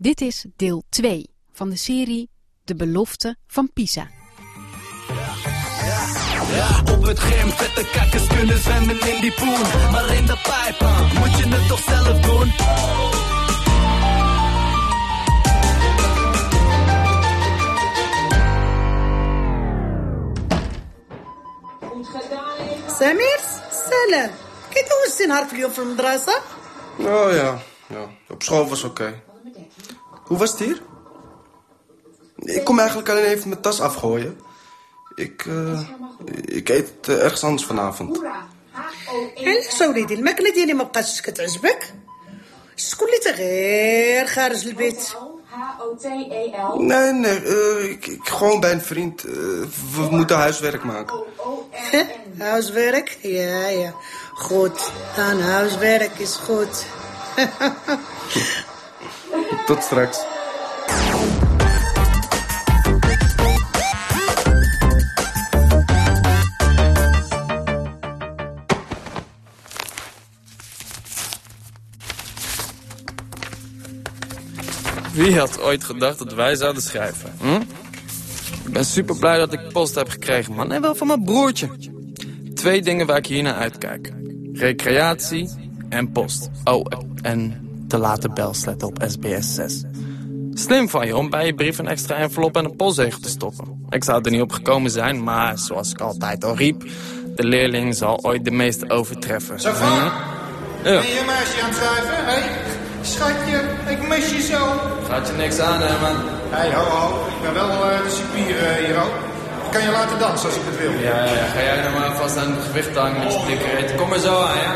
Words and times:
Dit 0.00 0.20
is 0.20 0.44
deel 0.56 0.82
2 0.88 1.30
van 1.52 1.68
de 1.68 1.76
serie 1.76 2.30
De 2.64 2.74
Belofte 2.74 3.36
van 3.46 3.70
Pisa. 3.72 4.08
Ja, 6.54 6.94
op 6.94 7.02
het 7.02 7.18
gym, 7.18 7.48
vette 7.50 7.90
kakkers 7.92 8.26
kunnen 8.26 8.58
zwemmen 8.58 9.00
in 9.00 9.20
die 9.20 9.32
poen. 9.32 9.90
Maar 9.90 10.14
in 10.14 10.26
de 10.26 10.38
pijp, 10.42 10.80
uh, 10.80 11.18
moet 11.18 11.38
je 11.38 11.48
het 11.48 11.68
toch 11.68 11.80
zelf 11.80 12.20
doen? 12.20 12.52
سمير 22.98 23.40
سلام 23.70 24.30
كي 24.72 24.80
دوزتي 24.88 25.26
نهارك 25.26 25.52
اليوم 25.52 25.70
في 25.70 25.78
المدرسة؟ 25.78 26.32
Oh 26.98 27.32
ja, 27.32 27.58
ja. 27.86 28.08
Op 28.28 28.42
school 28.42 28.68
was 28.68 28.84
oké. 28.84 29.22
Hoe 30.30 30.38
was 30.38 30.50
het 30.50 30.58
hier? 30.58 30.82
Ik 32.36 32.64
kom 32.64 32.78
eigenlijk 32.78 33.08
alleen 33.08 33.24
even 33.24 33.48
mijn 33.48 33.60
tas 33.60 33.80
afgooien. 33.80 34.40
Ik, 35.14 35.46
eh, 35.46 35.80
ik 36.44 36.68
eet 36.68 37.08
eh, 37.08 37.22
ergens 37.22 37.44
anders 37.44 37.64
vanavond. 37.64 38.20
علاش 39.38 39.80
وليدي 39.80 40.14
الماكلة 40.14 40.50
ديالي 40.50 40.74
ما 40.74 40.84
بقاتش 40.84 41.20
كتعجبك؟ 41.20 41.94
شكون 42.76 43.08
اللي 43.08 43.18
تا 43.18 43.30
غير 43.30 44.26
خارج 44.26 44.66
البيت؟ 44.66 45.16
H-O-T-E-L. 45.56 46.80
Nee, 46.80 47.12
nee, 47.12 47.42
eh, 47.42 47.90
ik, 47.90 48.06
ik 48.06 48.28
gewoon 48.28 48.60
bij 48.60 48.72
een 48.72 48.80
vriend. 48.80 49.24
Eh, 49.24 49.32
we 49.94 50.06
moeten 50.10 50.36
huiswerk 50.36 50.84
maken. 50.84 51.22
Hè? 51.70 52.02
Huiswerk? 52.38 53.18
Ja, 53.22 53.68
ja. 53.68 53.94
Goed, 54.32 54.90
dan 55.16 55.40
huiswerk 55.40 56.18
is 56.18 56.36
goed. 56.36 56.86
Tot 59.71 59.83
straks. 59.83 60.19
Wie 75.13 75.39
had 75.39 75.61
ooit 75.61 75.83
gedacht 75.83 76.17
dat 76.17 76.33
wij 76.33 76.55
zouden 76.55 76.81
schrijven? 76.81 77.31
Hm? 77.39 77.47
Ik 78.65 78.73
ben 78.73 78.85
super 78.85 79.17
blij 79.17 79.37
dat 79.37 79.53
ik 79.53 79.71
post 79.71 79.95
heb 79.95 80.09
gekregen, 80.09 80.53
man. 80.53 80.71
En 80.71 80.81
wel 80.81 80.95
van 80.95 81.07
mijn 81.07 81.23
broertje. 81.23 81.69
Twee 82.53 82.81
dingen 82.81 83.05
waar 83.05 83.17
ik 83.17 83.25
hier 83.25 83.43
naar 83.43 83.55
uitkijk. 83.55 84.13
Recreatie 84.53 85.49
en 85.89 86.11
post. 86.11 86.49
Oh, 86.63 86.85
en 87.21 87.69
te 87.91 87.97
laten 87.97 88.33
belsletten 88.33 88.87
op 88.87 89.03
SBS 89.07 89.55
6. 89.55 89.83
Slim 90.53 90.89
van 90.89 91.05
je 91.05 91.17
om 91.17 91.29
bij 91.29 91.45
je 91.45 91.53
brief 91.53 91.77
een 91.77 91.87
extra 91.87 92.15
envelop 92.15 92.57
en 92.57 92.65
een 92.65 92.75
postzegel 92.75 93.19
te 93.19 93.29
stoppen. 93.29 93.85
Ik 93.89 94.03
zou 94.03 94.21
er 94.23 94.31
niet 94.31 94.41
op 94.41 94.51
gekomen 94.51 94.91
zijn, 94.91 95.23
maar 95.23 95.57
zoals 95.57 95.91
ik 95.91 96.01
altijd 96.01 96.43
al 96.43 96.55
riep... 96.55 96.83
de 97.35 97.43
leerling 97.43 97.95
zal 97.95 98.19
ooit 98.23 98.45
de 98.45 98.51
meeste 98.51 98.89
overtreffen. 98.89 99.59
Zo 99.59 99.73
van? 99.73 99.87
Hm? 99.87 100.03
Ja. 100.03 100.09
Ben 100.81 100.91
je 100.91 101.19
een 101.19 101.25
meisje 101.25 101.61
aan 101.61 101.69
het 101.69 101.77
schrijven? 101.77 102.25
Hé, 102.25 102.31
hey, 102.31 102.49
schatje, 103.01 103.61
ik 103.89 104.07
mis 104.07 104.31
je 104.31 104.41
zo. 104.41 104.61
Gaat 105.09 105.27
je 105.27 105.33
niks 105.33 105.59
aan, 105.59 105.81
hè, 105.81 106.01
man? 106.01 106.15
Hé, 106.49 106.57
hey, 106.57 106.73
ho, 106.73 106.83
ho, 106.83 107.27
ik 107.27 107.41
ben 107.43 107.53
wel 107.53 107.69
eh, 107.69 108.03
de 108.03 108.09
cipier 108.09 108.57
eh, 108.57 108.85
hier 108.85 108.97
ook. 109.03 109.15
Ik 109.65 109.71
kan 109.71 109.81
je 109.81 109.91
laten 109.91 110.19
dansen 110.19 110.49
als 110.49 110.57
ik 110.57 110.63
het 110.65 110.77
wil. 110.77 110.91
Ja, 110.91 111.25
ja, 111.25 111.45
ga 111.53 111.61
jij 111.61 111.81
nou 111.81 111.99
maar 111.99 112.15
vast 112.15 112.37
aan 112.37 112.51
het 112.51 112.63
gewicht 112.63 112.95
hangen 112.95 113.23
met 113.23 113.33
je 113.33 113.39
dikke. 113.47 113.95
Kom 113.95 114.09
maar 114.09 114.19
zo 114.19 114.41
aan, 114.41 114.57
ja? 114.57 114.75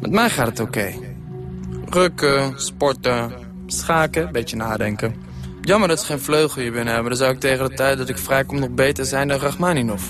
Met 0.00 0.10
mij 0.10 0.30
gaat 0.30 0.46
het 0.46 0.60
oké. 0.60 1.05
Rukken, 1.88 2.60
sporten, 2.60 3.32
schaken, 3.66 4.32
beetje 4.32 4.56
nadenken. 4.56 5.14
Jammer 5.60 5.88
dat 5.88 6.00
ze 6.00 6.06
geen 6.06 6.20
vleugel 6.20 6.62
hier 6.62 6.72
binnen 6.72 6.92
hebben. 6.92 7.10
Dan 7.10 7.20
zou 7.20 7.32
ik 7.32 7.40
tegen 7.40 7.68
de 7.68 7.74
tijd 7.74 7.98
dat 7.98 8.08
ik 8.08 8.18
vrijkom 8.18 8.58
nog 8.58 8.70
beter 8.70 9.04
zijn 9.04 9.28
dan 9.28 9.38
Rachmaninov. 9.38 10.02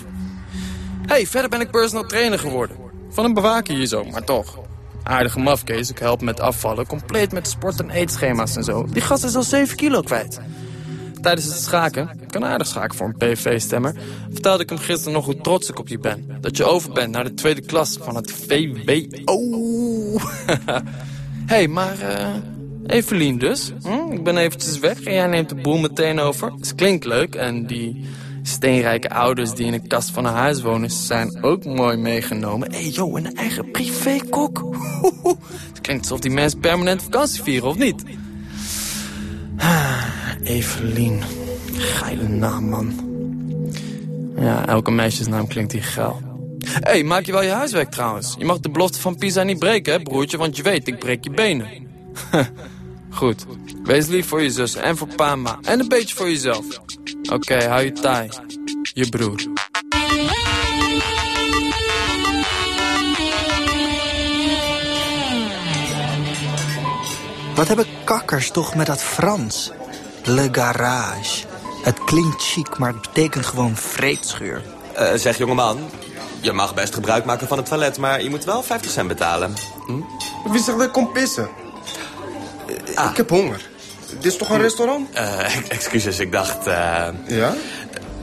hey, 1.06 1.27
verder 1.27 1.51
ben 1.51 1.61
ik 1.61 1.70
personal 1.70 2.06
trainer 2.06 2.39
geworden. 2.39 2.77
Van 3.11 3.24
een 3.24 3.34
bewaker 3.34 3.74
hier 3.74 3.86
zo, 3.86 4.05
maar 4.05 4.24
toch. 4.24 4.58
Aardige 5.02 5.39
mafkees, 5.39 5.90
ik 5.90 5.98
help 5.98 6.20
met 6.20 6.40
afvallen. 6.40 6.86
Compleet 6.86 7.33
met 7.33 7.48
sport- 7.48 7.80
en 7.80 7.90
eetschema's 7.90 8.56
en 8.56 8.64
zo. 8.64 8.86
Die 8.86 9.02
gast 9.02 9.24
is 9.24 9.34
al 9.34 9.42
7 9.42 9.77
kilo 9.77 10.01
kwijt. 10.01 10.40
Tijdens 11.20 11.46
het 11.46 11.56
schaken, 11.56 12.11
ik 12.20 12.28
kan 12.28 12.45
aardig 12.45 12.67
schaken 12.67 12.96
voor 12.96 13.06
een 13.06 13.17
PV-stemmer... 13.17 13.95
vertelde 14.33 14.62
ik 14.62 14.68
hem 14.68 14.78
gisteren 14.78 15.12
nog 15.12 15.24
hoe 15.24 15.40
trots 15.40 15.68
ik 15.68 15.78
op 15.78 15.89
je 15.89 15.98
ben. 15.98 16.39
Dat 16.40 16.56
je 16.56 16.64
over 16.64 16.92
bent 16.92 17.12
naar 17.12 17.24
de 17.24 17.34
tweede 17.34 17.61
klas 17.61 17.98
van 18.01 18.17
het 18.17 18.33
VWO. 18.33 19.40
hey, 21.46 21.68
maar 21.68 21.98
uh, 22.01 22.34
Evelien 22.86 23.39
dus. 23.39 23.73
Hm? 23.83 24.12
Ik 24.12 24.24
ben 24.24 24.36
eventjes 24.36 24.79
weg 24.79 25.02
en 25.02 25.12
jij 25.12 25.27
neemt 25.27 25.48
de 25.48 25.55
boel 25.55 25.79
meteen 25.79 26.18
over. 26.18 26.52
Het 26.52 26.74
klinkt 26.74 27.05
leuk 27.05 27.34
en 27.34 27.67
die 27.67 28.05
steenrijke 28.42 29.11
ouders 29.11 29.55
die 29.55 29.67
in 29.67 29.73
een 29.73 29.86
kast 29.86 30.11
van 30.11 30.24
een 30.24 30.33
huis 30.33 30.62
wonen... 30.62 30.90
zijn 30.90 31.42
ook 31.42 31.64
mooi 31.64 31.96
meegenomen. 31.96 32.73
Hé, 32.73 32.79
hey, 32.79 32.89
joh, 32.89 33.18
een 33.18 33.34
eigen 33.34 33.70
privékok. 33.70 34.64
Het 35.68 35.80
klinkt 35.80 36.02
alsof 36.02 36.20
die 36.20 36.30
mensen 36.30 36.61
permanent 36.61 37.02
vakantie 37.02 37.42
vieren, 37.42 37.68
of 37.68 37.78
niet? 37.78 38.05
Evelien. 40.42 41.23
Geile 41.73 42.28
naam, 42.28 42.68
man. 42.68 42.95
Ja, 44.39 44.67
elke 44.67 44.90
meisjesnaam 44.90 45.46
klinkt 45.46 45.73
hier 45.73 45.84
geil. 45.84 46.26
Hé, 46.77 46.91
hey, 46.91 47.03
maak 47.03 47.25
je 47.25 47.33
wel 47.33 47.42
je 47.42 47.51
huiswerk 47.51 47.91
trouwens. 47.91 48.35
Je 48.39 48.45
mag 48.45 48.61
de 48.61 48.70
belofte 48.70 49.01
van 49.01 49.17
Pisa 49.17 49.42
niet 49.42 49.59
breken, 49.59 49.92
hè, 49.92 50.03
broertje? 50.03 50.37
Want 50.37 50.57
je 50.57 50.63
weet, 50.63 50.89
ik 50.89 50.98
breek 50.98 51.25
je 51.25 51.31
benen. 51.31 51.69
Goed. 53.11 53.45
Wees 53.85 54.07
lief 54.07 54.27
voor 54.27 54.42
je 54.42 54.51
zus 54.51 54.75
en 54.75 54.97
voor 54.97 55.09
pa 55.17 55.33
en 55.33 55.42
ma. 55.42 55.59
En 55.63 55.81
een 55.81 55.89
beetje 55.89 56.17
voor 56.17 56.29
jezelf. 56.29 56.64
Oké, 57.23 57.35
okay, 57.35 57.67
hou 57.67 57.85
je 57.85 57.92
taai. 57.92 58.29
Je 58.83 59.09
broer. 59.09 59.42
Wat 67.55 67.69
hebben 67.69 67.87
kakkers 68.05 68.51
toch 68.51 68.75
met 68.75 68.87
dat 68.87 69.03
Frans? 69.03 69.73
Le 70.25 70.48
garage. 70.53 71.45
Het 71.83 72.05
klinkt 72.05 72.43
chic, 72.43 72.79
maar 72.79 72.93
het 72.93 73.01
betekent 73.01 73.47
gewoon 73.47 73.77
vreedschuur. 73.77 74.63
Uh, 74.98 75.13
zeg 75.14 75.39
jongeman, 75.39 75.79
je 76.46 76.52
mag 76.52 76.74
best 76.74 76.95
gebruik 76.95 77.24
maken 77.24 77.48
van 77.48 77.57
het 77.57 77.67
toilet, 77.67 77.98
maar 77.98 78.23
je 78.23 78.30
moet 78.30 78.45
wel 78.45 78.62
50 78.62 78.90
cent 78.90 79.08
betalen. 79.08 79.55
Hm? 79.86 80.01
Wie 80.51 80.62
zegt 80.62 80.79
dat 80.79 80.86
ik 80.86 80.92
kom 80.92 81.12
pissen? 81.12 81.48
Ah. 82.95 83.11
Ik 83.11 83.17
heb 83.17 83.30
honger. 83.30 83.68
Dit 84.08 84.24
is 84.24 84.36
toch 84.36 84.51
een 84.51 84.61
restaurant? 84.61 85.08
Uh, 85.14 85.68
excuses, 85.68 86.18
ik 86.18 86.33
dacht... 86.33 86.67
Uh... 86.67 87.08
Ja? 87.27 87.55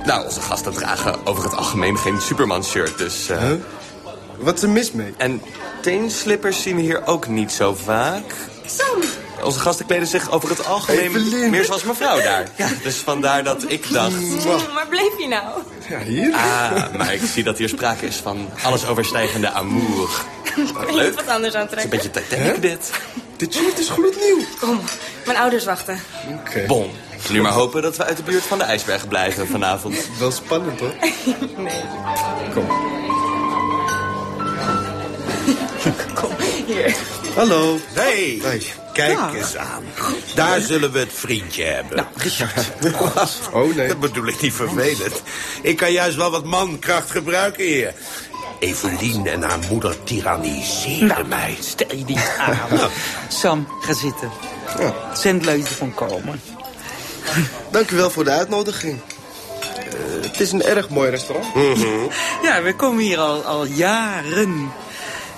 Nou, 0.05 0.25
onze 0.25 0.41
gasten 0.41 0.73
dragen 0.73 1.25
over 1.25 1.43
het 1.43 1.55
algemeen 1.55 1.97
geen 1.97 2.21
Superman-shirt, 2.21 2.97
dus... 2.97 3.29
Uh... 3.29 3.37
Huh? 3.37 3.59
Wat 4.37 4.55
is 4.55 4.63
er 4.63 4.69
mis 4.69 4.91
mee? 4.91 5.13
En 5.17 5.41
teenslippers 5.81 6.61
zien 6.61 6.75
we 6.75 6.81
hier 6.81 7.05
ook 7.05 7.27
niet 7.27 7.51
zo 7.51 7.75
vaak. 7.75 8.35
Sam! 8.65 9.01
Onze 9.43 9.59
gasten 9.59 9.85
kleden 9.85 10.07
zich 10.07 10.31
over 10.31 10.49
het 10.49 10.65
algemeen 10.65 10.99
Evelien. 10.99 11.49
meer 11.49 11.65
zoals 11.65 11.83
mevrouw 11.83 12.21
daar. 12.21 12.49
Ja. 12.55 12.67
Dus 12.83 12.95
vandaar 12.95 13.43
dat 13.43 13.63
ik 13.67 13.91
dacht... 13.91 14.11
Mm, 14.11 14.43
waar 14.73 14.87
bleef 14.89 15.19
je 15.19 15.27
nou? 15.27 15.43
Ja, 15.89 15.99
hier. 15.99 16.33
Ah, 16.33 16.93
maar 16.97 17.13
ik 17.13 17.21
zie 17.33 17.43
dat 17.43 17.57
hier 17.57 17.69
sprake 17.69 18.05
is 18.05 18.15
van 18.15 18.49
alles 18.63 18.87
overstijgende 18.87 19.51
amour. 19.51 20.09
Je 20.55 21.11
wat 21.15 21.27
anders 21.27 21.55
aantrekken? 21.55 21.97
Het 21.97 21.99
is 21.99 22.05
een 22.05 22.11
beetje 22.11 22.35
Titanic, 22.35 22.61
dit. 22.61 22.91
Dit 23.37 23.53
shirt 23.53 23.79
is 23.79 23.89
gloednieuw. 23.89 24.39
Kom, 24.59 24.79
mijn 25.25 25.37
ouders 25.37 25.65
wachten. 25.65 25.99
Oké. 26.27 26.49
Okay. 26.49 26.65
Bon. 26.65 26.91
Nu 27.29 27.41
maar 27.41 27.51
hopen 27.51 27.81
dat 27.81 27.97
we 27.97 28.03
uit 28.03 28.17
de 28.17 28.23
buurt 28.23 28.43
van 28.43 28.57
de 28.57 28.63
ijsbergen 28.63 29.07
blijven 29.07 29.47
vanavond. 29.47 30.09
Wel 30.19 30.31
spannend, 30.31 30.79
hoor. 30.79 30.93
nee. 31.57 31.81
Kom. 32.53 32.67
Kom, 36.13 36.31
hier. 36.65 36.95
Hallo. 37.35 37.77
Hey, 37.93 38.39
Hey. 38.41 38.61
kijk 38.93 39.17
eens 39.33 39.57
aan. 39.57 39.83
Daar 40.35 40.59
zullen 40.59 40.91
we 40.91 40.99
het 40.99 41.13
vriendje 41.13 41.63
hebben. 41.63 41.95
Nou, 41.95 42.07
Richard. 42.17 42.71
Oh, 43.53 43.75
nee. 43.75 43.87
Dat 43.87 43.99
bedoel 43.99 44.27
ik 44.27 44.41
niet 44.41 44.53
vervelend. 44.53 45.21
Ik 45.61 45.77
kan 45.77 45.91
juist 45.91 46.15
wel 46.15 46.31
wat 46.31 46.45
mankracht 46.45 47.11
gebruiken 47.11 47.63
hier. 47.63 47.93
Evelien 48.59 49.27
en 49.27 49.41
haar 49.41 49.59
moeder 49.69 50.03
tyranniseren 50.03 51.07
Nou, 51.07 51.27
mij. 51.27 51.57
Stel 51.59 51.95
je 51.97 52.03
niet 52.05 52.31
aan. 52.37 52.57
Sam, 53.41 53.67
ga 53.81 53.93
zitten. 53.93 54.31
Ja. 54.79 54.93
Zend 55.15 55.45
leuk 55.45 55.67
van 55.67 55.93
komen. 55.93 56.41
Dank 57.71 57.89
u 57.91 57.95
wel 57.95 58.09
voor 58.09 58.23
de 58.23 58.31
uitnodiging. 58.31 58.99
Uh, 59.77 60.23
het 60.25 60.39
is 60.39 60.51
een 60.51 60.63
erg 60.63 60.89
mooi 60.89 61.09
restaurant. 61.09 61.55
Mm 61.55 61.73
-hmm. 61.73 62.09
Ja, 62.43 62.61
we 62.61 62.75
komen 62.75 63.03
hier 63.03 63.17
al, 63.19 63.43
al 63.43 63.65
jaren. 63.65 64.71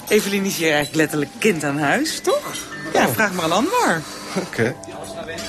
Evelien 0.08 0.44
is 0.46 0.56
hier 0.58 0.68
eigenlijk 0.68 0.96
letterlijk 0.96 1.32
kind 1.40 1.64
aan 1.64 1.80
huis, 1.80 2.20
toch? 2.20 2.42
Ja, 2.94 3.06
Oh. 3.06 3.14
vraag 3.14 3.34
maar 3.34 3.44
aan 3.46 3.52
Anwar. 3.52 4.02
Oké. 4.36 4.46
Okay. 4.48 4.76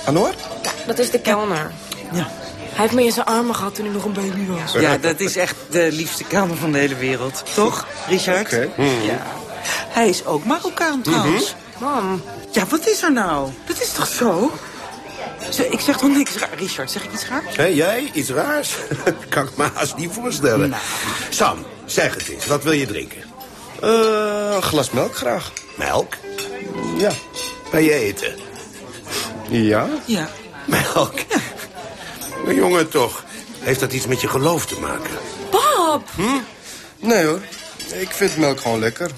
Anwar? 0.04 0.34
Ja, 0.62 0.70
dat 0.86 0.98
is 0.98 1.10
de 1.10 1.20
kelner. 1.20 1.70
Ja. 2.12 2.28
Hij 2.58 2.84
heeft 2.84 2.92
me 2.92 3.04
in 3.04 3.12
zijn 3.12 3.26
armen 3.26 3.54
gehad 3.54 3.74
toen 3.74 3.86
ik 3.86 3.92
nog 3.92 4.04
een 4.04 4.12
baby 4.12 4.46
was. 4.46 4.72
Ja, 4.72 4.98
dat 4.98 5.20
is 5.20 5.36
echt 5.36 5.54
de 5.70 5.88
liefste 5.92 6.24
kelner 6.24 6.56
van 6.56 6.72
de 6.72 6.78
hele 6.78 6.94
wereld. 6.96 7.42
Toch, 7.54 7.86
Richard? 8.08 8.40
Oké. 8.46 8.68
Ja. 8.82 9.22
Hij 9.88 10.08
is 10.08 10.24
ook 10.24 10.44
Marokkaan 10.44 11.02
trouwens. 11.02 11.54
Mam. 11.78 12.22
Ja, 12.52 12.66
wat 12.66 12.86
is 12.88 13.02
er 13.02 13.12
nou? 13.12 13.50
Dat 13.66 13.80
is 13.80 13.92
toch 13.92 14.06
zo? 14.06 14.52
Zo, 15.50 15.62
ik 15.70 15.80
zeg 15.80 15.96
toch 15.96 16.10
niks 16.10 16.36
raar. 16.36 16.48
Richard, 16.56 16.90
zeg 16.90 17.04
ik 17.04 17.12
iets 17.12 17.26
raars? 17.28 17.56
Hé, 17.56 17.64
jij? 17.64 18.10
Iets 18.12 18.30
raars? 18.30 18.74
kan 19.28 19.44
ik 19.46 19.56
me 19.56 19.68
haast 19.74 19.96
niet 19.96 20.12
voorstellen. 20.12 20.68
Nou. 20.68 20.82
Sam, 21.28 21.64
zeg 21.84 22.14
het 22.14 22.28
eens. 22.28 22.46
Wat 22.46 22.62
wil 22.62 22.72
je 22.72 22.86
drinken? 22.86 23.25
Eh, 23.82 24.54
een 24.54 24.62
glas 24.62 24.90
melk 24.90 25.16
graag. 25.16 25.52
Melk? 25.76 26.14
Ja. 26.96 27.10
Bij 27.70 27.82
je 27.82 27.94
eten? 27.94 28.34
Ja? 29.48 29.88
Ja. 30.04 30.28
Melk? 30.64 31.14
Maar 32.44 32.54
jongen, 32.54 32.88
toch. 32.88 33.24
Heeft 33.58 33.80
dat 33.80 33.92
iets 33.92 34.06
met 34.06 34.20
je 34.20 34.28
geloof 34.28 34.66
te 34.66 34.80
maken? 34.80 35.10
Pap! 35.50 36.08
Hm? 36.14 36.40
Nee 36.98 37.24
hoor. 37.24 37.40
Ik 37.94 38.10
vind 38.10 38.36
melk 38.36 38.60
gewoon 38.60 38.78
lekker. 38.78 39.10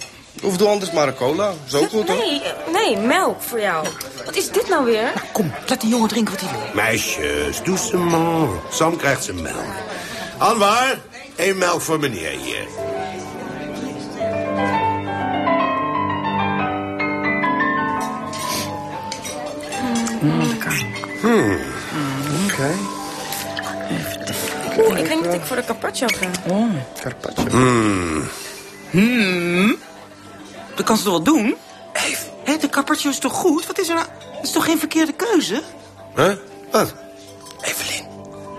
Of 0.43 0.57
doe 0.57 0.69
anders 0.69 0.91
maar 0.91 1.09
een 1.09 1.15
cola. 1.15 1.53
Zo 1.67 1.87
goed 1.87 2.09
hoor. 2.09 2.17
Nee, 2.17 2.43
eh, 2.43 2.73
nee, 2.73 2.97
melk 2.97 3.43
voor 3.43 3.61
jou. 3.61 3.87
Wat 4.25 4.37
is 4.37 4.51
dit 4.51 4.69
nou 4.69 4.85
weer? 4.85 5.13
Kom, 5.33 5.53
laat 5.67 5.81
die 5.81 5.91
jongen 5.91 6.09
drinken 6.09 6.35
wat 6.35 6.43
hij 6.43 6.59
wil. 6.59 6.75
Meisjes, 6.75 7.63
doucement. 7.63 8.51
Sam 8.71 8.97
krijgt 8.97 9.25
zijn 9.25 9.43
melk. 9.43 9.65
Anwar, 10.39 10.99
één 11.37 11.59
melk 11.59 11.81
voor 11.81 11.99
meneer 11.99 12.31
hier. 12.31 12.67
Hmm. 21.29 21.59
Oké. 22.51 22.71
Oeh, 24.79 24.99
ik 24.99 25.09
denk 25.09 25.25
dat 25.25 25.35
ik 25.35 25.43
voor 25.45 25.57
de 25.57 25.65
carpaccio 25.65 26.07
ga. 26.07 26.31
Oh. 26.51 26.71
Carpaccio. 27.01 27.49
Hmm. 27.49 28.29
Hmm. 28.91 29.77
Dat 30.75 30.87
kan 30.87 30.97
ze 30.97 31.03
toch 31.03 31.13
wel 31.13 31.23
doen? 31.23 31.57
Hé, 32.45 32.57
de 32.57 32.69
kappertje 32.69 33.09
is 33.09 33.19
toch 33.19 33.33
goed? 33.33 33.67
Wat 33.67 33.79
is 33.79 33.89
er 33.89 33.95
nou? 33.95 34.07
Dat 34.35 34.45
is 34.45 34.53
toch 34.53 34.65
geen 34.65 34.79
verkeerde 34.79 35.13
keuze? 35.13 35.63
Huh? 36.17 36.33
Wat? 36.71 36.95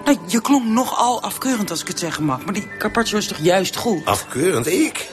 Nou, 0.06 0.18
je 0.28 0.42
klonk 0.42 0.66
nogal 0.66 1.22
afkeurend 1.22 1.72
als 1.72 1.82
ik 1.82 1.88
het 1.88 2.00
zeggen 2.00 2.24
mag. 2.24 2.46
Maar 2.46 2.54
die 2.54 2.68
carpaccio 2.78 3.18
is 3.18 3.28
toch 3.28 3.38
juist 3.42 3.76
goed? 3.76 4.06
Afkeurend, 4.06 4.68
ik? 4.68 5.10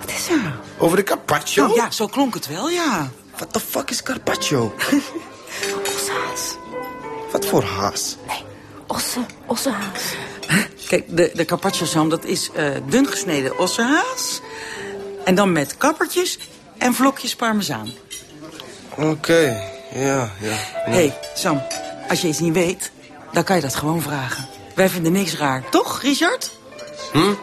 Wat 0.00 0.10
is 0.10 0.28
er? 0.28 0.58
Over 0.78 0.96
de 0.96 1.02
carpaccio? 1.02 1.62
Nou 1.66 1.76
ja, 1.76 1.90
zo 1.90 2.06
klonk 2.06 2.34
het 2.34 2.48
wel, 2.48 2.68
ja. 2.68 3.10
What 3.36 3.52
the 3.52 3.60
fuck 3.60 3.90
is 3.90 4.02
carpaccio? 4.02 4.74
Voor 7.50 7.64
haas? 7.64 8.16
Osse, 8.86 9.20
ossehaas. 9.46 10.14
Kijk, 10.86 11.16
de, 11.16 11.30
de 11.34 11.44
carpaccio, 11.44 11.86
Sam, 11.86 12.08
dat 12.08 12.24
is 12.24 12.50
eh, 12.54 12.70
dun 12.88 13.06
gesneden 13.06 13.58
ossehaas. 13.58 14.40
En 15.24 15.34
dan 15.34 15.52
met 15.52 15.76
kappertjes 15.76 16.38
en 16.78 16.94
vlokjes 16.94 17.36
parmezaan. 17.36 17.90
Oké, 18.96 19.62
ja, 19.94 20.30
ja. 20.40 20.54
Hé, 20.84 20.92
hey, 20.92 21.18
Sam, 21.34 21.62
als 22.08 22.20
je 22.20 22.28
iets 22.28 22.38
niet 22.38 22.54
weet, 22.54 22.90
dan 23.32 23.44
kan 23.44 23.56
je 23.56 23.62
dat 23.62 23.74
gewoon 23.74 24.02
vragen. 24.02 24.48
Wij 24.74 24.88
vinden 24.88 25.12
niks 25.12 25.36
raar, 25.36 25.68
toch, 25.70 26.02
Richard? 26.02 26.50
Hm? 27.12 27.34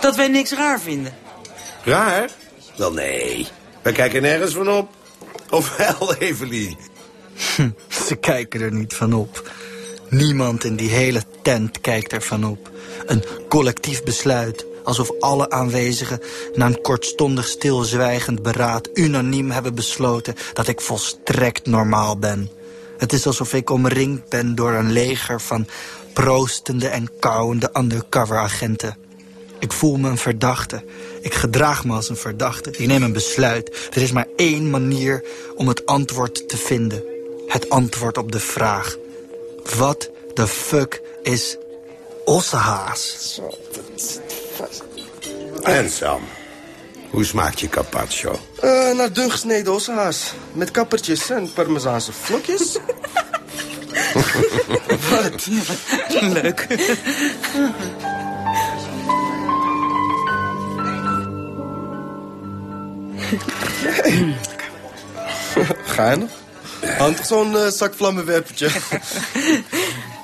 Dat 0.00 0.16
wij 0.16 0.28
niks 0.28 0.52
raar 0.52 0.80
vinden. 0.80 1.14
Raar? 1.84 2.30
Wel, 2.76 2.92
nee. 2.92 3.46
Wij 3.82 3.92
kijken 3.92 4.22
nergens 4.22 4.54
van 4.54 4.68
op. 4.70 4.88
Of 5.50 5.76
wel, 5.76 6.14
Evelien? 6.18 6.78
Ze 8.08 8.14
kijken 8.16 8.60
er 8.60 8.72
niet 8.72 8.94
van 8.94 9.12
op. 9.12 9.50
Niemand 10.08 10.64
in 10.64 10.76
die 10.76 10.90
hele 10.90 11.22
tent 11.42 11.80
kijkt 11.80 12.12
er 12.12 12.22
van 12.22 12.44
op. 12.44 12.70
Een 13.06 13.24
collectief 13.48 14.02
besluit. 14.02 14.66
Alsof 14.84 15.10
alle 15.20 15.50
aanwezigen 15.50 16.20
na 16.54 16.66
een 16.66 16.80
kortstondig 16.80 17.46
stilzwijgend 17.46 18.42
beraad... 18.42 18.88
unaniem 18.94 19.50
hebben 19.50 19.74
besloten 19.74 20.34
dat 20.52 20.68
ik 20.68 20.80
volstrekt 20.80 21.66
normaal 21.66 22.18
ben. 22.18 22.50
Het 22.98 23.12
is 23.12 23.26
alsof 23.26 23.54
ik 23.54 23.70
omringd 23.70 24.28
ben 24.28 24.54
door 24.54 24.72
een 24.72 24.92
leger 24.92 25.40
van 25.40 25.66
proostende 26.12 26.88
en 26.88 27.10
kauwende 27.18 27.70
undercover-agenten. 27.78 28.96
Ik 29.58 29.72
voel 29.72 29.96
me 29.96 30.08
een 30.08 30.18
verdachte. 30.18 30.84
Ik 31.20 31.34
gedraag 31.34 31.84
me 31.84 31.92
als 31.92 32.08
een 32.08 32.16
verdachte. 32.16 32.70
Ik 32.70 32.86
neem 32.86 33.02
een 33.02 33.12
besluit. 33.12 33.88
Er 33.94 34.02
is 34.02 34.12
maar 34.12 34.28
één 34.36 34.70
manier 34.70 35.24
om 35.56 35.68
het 35.68 35.86
antwoord 35.86 36.48
te 36.48 36.56
vinden. 36.56 37.13
Het 37.46 37.70
antwoord 37.70 38.18
op 38.18 38.32
de 38.32 38.40
vraag. 38.40 38.96
Wat 39.76 40.10
de 40.34 40.46
fuck 40.46 41.02
is 41.22 41.56
ossehaas? 42.24 43.40
En 45.62 45.90
Sam, 45.90 46.22
hoe 47.10 47.24
smaakt 47.24 47.60
je 47.60 47.68
carpaccio? 47.68 48.38
Eh, 48.60 48.90
naar 48.90 49.12
dun 49.12 49.30
gesneden 49.30 49.72
ossehaas. 49.72 50.32
Met 50.52 50.70
kappertjes 50.70 51.30
en 51.30 51.52
parmezaanse 51.52 52.12
vlokjes. 52.12 52.76
Wat? 55.10 55.46
Leuk. 56.20 56.66
Geinig. 65.84 66.43
Handig 66.98 67.26
zo'n 67.26 67.56
eh, 67.56 67.66
zak 67.66 67.94
vlammenwerpertje. 67.94 68.68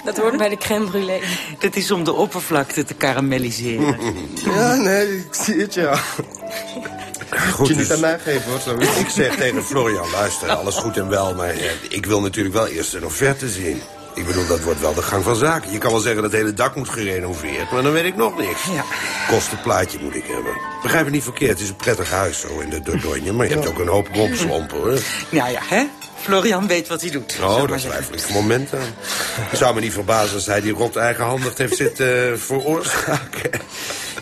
Dat 0.05 0.17
hoort 0.17 0.37
bij 0.37 0.49
de 0.49 0.57
crème 0.57 0.91
brûlée. 0.91 1.25
Dit 1.59 1.77
is 1.77 1.91
om 1.91 2.05
de 2.05 2.13
oppervlakte 2.13 2.85
te 2.85 2.95
karamelliseren. 2.95 3.97
ja, 4.55 4.75
nee, 4.75 5.17
ik 5.17 5.35
zie 5.35 5.61
het, 5.61 5.75
ja. 5.75 5.95
Goed, 5.95 7.59
Moet 7.59 7.69
je 7.69 7.75
niet 7.75 7.89
dus- 7.89 7.93
aan 7.93 8.01
mij 8.01 8.19
geven, 8.19 8.51
hoor. 8.51 8.61
Zo. 8.61 8.75
Ik 9.01 9.09
zeg 9.09 9.37
tegen 9.37 9.65
Florian, 9.65 10.11
luister, 10.11 10.51
alles 10.51 10.75
goed 10.75 10.97
en 10.97 11.09
wel... 11.09 11.35
maar 11.35 11.49
eh, 11.49 11.71
ik 11.89 12.07
wil 12.07 12.21
natuurlijk 12.21 12.55
wel 12.55 12.67
eerst 12.67 12.95
een 12.95 13.05
offerte 13.05 13.49
zien. 13.49 13.83
Ik 14.21 14.27
bedoel, 14.27 14.47
dat 14.47 14.61
wordt 14.61 14.81
wel 14.81 14.95
de 14.95 15.03
gang 15.03 15.25
van 15.25 15.37
zaken. 15.37 15.73
Je 15.73 15.79
kan 15.79 15.91
wel 15.91 16.01
zeggen 16.01 16.23
dat 16.23 16.31
het 16.31 16.41
hele 16.41 16.55
dak 16.55 16.75
moet 16.75 16.89
gerenoveerd... 16.89 17.71
maar 17.71 17.83
dan 17.83 17.93
weet 17.93 18.05
ik 18.05 18.17
nog 18.17 18.39
niks. 18.39 18.65
Ja. 18.65 18.85
Kostenplaatje 19.29 19.99
moet 20.01 20.15
ik 20.15 20.25
hebben. 20.27 20.53
Begrijp 20.83 21.05
me 21.05 21.11
niet 21.11 21.23
verkeerd, 21.23 21.51
het 21.51 21.61
is 21.61 21.69
een 21.69 21.77
prettig 21.77 22.11
huis 22.11 22.41
zo 22.41 22.59
in 22.59 22.71
de 22.71 22.81
Dordogne... 22.81 23.33
maar 23.33 23.49
je 23.49 23.55
hebt 23.55 23.69
ook 23.69 23.79
een 23.79 23.89
hoop 23.89 24.09
rompslompen, 24.13 24.79
hoor. 24.79 24.99
Ja, 25.29 25.47
ja, 25.47 25.61
hè? 25.63 25.85
Florian 26.21 26.67
weet 26.67 26.89
wat 26.89 27.01
hij 27.01 27.11
doet. 27.11 27.39
Oh, 27.43 27.55
zeggen. 27.55 27.79
twijfel 27.79 28.15
ik 28.15 28.35
moment 28.35 28.75
aan. 28.75 28.95
Het 29.41 29.59
zou 29.59 29.75
me 29.75 29.81
niet 29.81 29.93
verbazen 29.93 30.35
als 30.35 30.47
hij 30.47 30.61
die 30.61 30.73
rot 30.73 30.97
eigenhandig 30.97 31.57
heeft 31.57 31.77
zitten 31.77 32.39
veroorzaken. 32.49 33.51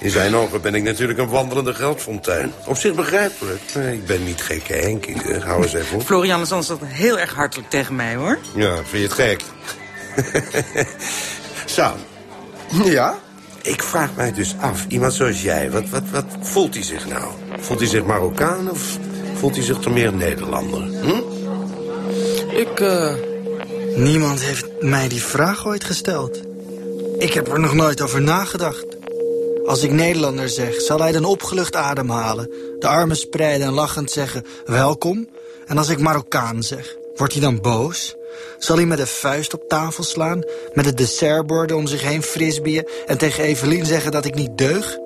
In 0.00 0.11
zijn 0.11 0.35
ogen 0.35 0.61
ben 0.61 0.75
ik 0.75 0.83
natuurlijk 0.83 1.19
een 1.19 1.29
wandelende 1.29 1.75
geldfontein. 1.75 2.53
Op 2.67 2.77
zich 2.77 2.95
begrijpelijk. 2.95 3.61
Ik 3.93 4.06
ben 4.06 4.25
niet 4.25 4.43
gekke 4.43 4.73
Henk. 4.73 5.06
Ik 5.06 5.23
eh, 5.23 5.45
hou 5.45 5.62
eens 5.62 5.73
even 5.73 5.97
op. 5.97 6.06
Florian 6.06 6.41
is 6.41 6.50
anders 6.50 6.71
altijd 6.71 6.91
heel 6.93 7.19
erg 7.19 7.35
hartelijk 7.35 7.71
tegen 7.71 7.97
mij, 7.97 8.15
hoor. 8.15 8.38
Ja, 8.55 8.75
vind 8.75 8.90
je 8.90 8.99
het 8.99 9.12
gek? 9.12 9.43
Sam. 11.76 11.94
Ja? 12.84 13.18
Ik 13.62 13.82
vraag 13.82 14.16
mij 14.16 14.32
dus 14.32 14.54
af, 14.60 14.84
iemand 14.88 15.14
zoals 15.14 15.42
jij, 15.42 15.70
wat, 15.70 15.88
wat, 15.88 16.02
wat 16.10 16.25
voelt 16.40 16.75
hij 16.75 16.82
zich 16.82 17.08
nou? 17.08 17.32
Voelt 17.58 17.80
hij 17.80 17.88
zich 17.88 18.04
Marokkaan 18.04 18.70
of 18.70 18.98
voelt 19.34 19.54
hij 19.54 19.64
zich 19.64 19.78
toch 19.78 19.92
meer 19.92 20.12
Nederlander? 20.12 20.82
Hm? 20.82 21.22
Ik, 22.56 22.80
eh... 22.80 23.14
Niemand 23.96 24.40
heeft 24.40 24.66
mij 24.80 25.08
die 25.08 25.22
vraag 25.22 25.66
ooit 25.66 25.84
gesteld. 25.84 26.40
Ik 27.18 27.32
heb 27.32 27.48
er 27.48 27.60
nog 27.60 27.75
nooit 27.75 28.00
over 28.00 28.22
nagedacht. 28.22 28.87
Als 29.66 29.82
ik 29.82 29.90
Nederlander 29.90 30.48
zeg, 30.48 30.80
zal 30.80 31.00
hij 31.00 31.12
dan 31.12 31.25
opgelucht 31.25 31.76
ademhalen... 31.76 32.50
de 32.78 32.87
armen 32.87 33.16
spreiden 33.16 33.66
en 33.66 33.72
lachend 33.72 34.10
zeggen 34.10 34.44
welkom? 34.66 35.28
En 35.66 35.78
als 35.78 35.88
ik 35.88 35.98
Marokkaan 35.98 36.62
zeg, 36.62 36.96
wordt 37.18 37.32
hij 37.32 37.42
dan 37.42 37.60
boos? 37.60 38.16
Zal 38.58 38.76
hij 38.76 38.87
met 38.87 38.98
een 38.98 39.06
vuist 39.06 39.54
op 39.54 39.68
tafel 39.68 40.04
slaan... 40.04 40.42
met 40.72 40.84
de 40.84 40.94
dessertborden 40.94 41.76
om 41.76 41.87
zich 41.87 42.02
heen 42.02 42.22
frisbeeën... 42.22 42.88
en 43.06 43.18
tegen 43.18 43.44
Evelien 43.44 43.87
zeggen 43.87 44.12
dat 44.12 44.25
ik 44.25 44.34
niet 44.34 44.58
deug? 44.58 44.96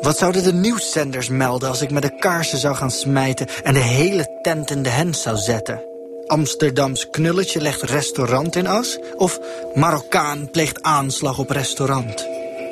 Wat 0.00 0.18
zouden 0.18 0.42
de 0.44 0.52
nieuwszenders 0.52 1.28
melden 1.28 1.68
als 1.68 1.82
ik 1.82 1.90
met 1.90 2.02
de 2.02 2.16
kaarsen 2.18 2.58
zou 2.58 2.74
gaan 2.74 2.90
smijten... 2.90 3.46
en 3.62 3.74
de 3.74 3.80
hele 3.80 4.38
tent 4.42 4.70
in 4.70 4.82
de 4.82 4.88
hens 4.88 5.22
zou 5.22 5.36
zetten? 5.36 5.84
Amsterdams 6.26 7.10
knulletje 7.10 7.60
legt 7.60 7.82
restaurant 7.82 8.56
in 8.56 8.66
as? 8.66 8.98
Of 9.16 9.40
Marokkaan 9.74 10.50
pleegt 10.50 10.82
aanslag 10.82 11.38
op 11.38 11.50
restaurant? 11.50 12.14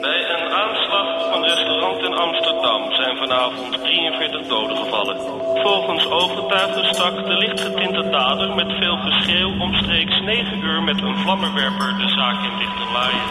Bij 0.01 0.25
een 0.31 0.53
aanslag 0.53 1.35
een 1.35 1.43
restaurant 1.43 2.05
in 2.05 2.13
Amsterdam 2.13 2.93
zijn 2.93 3.17
vanavond 3.17 3.73
43 3.73 4.47
doden 4.49 4.77
gevallen. 4.77 5.40
Volgens 5.63 6.11
ooggetuigen 6.11 6.95
stak 6.95 7.15
de 7.15 7.37
lichtgetinte 7.37 8.11
dader 8.11 8.55
met 8.55 8.67
veel 8.79 8.97
geschreeuw 8.97 9.61
omstreeks 9.61 10.21
9 10.21 10.65
uur 10.65 10.83
met 10.83 11.03
een 11.03 11.17
vlammenwerper 11.17 11.97
de 11.99 12.09
zaak 12.09 12.45
in 12.45 12.59
lichterlaaien. 12.59 13.27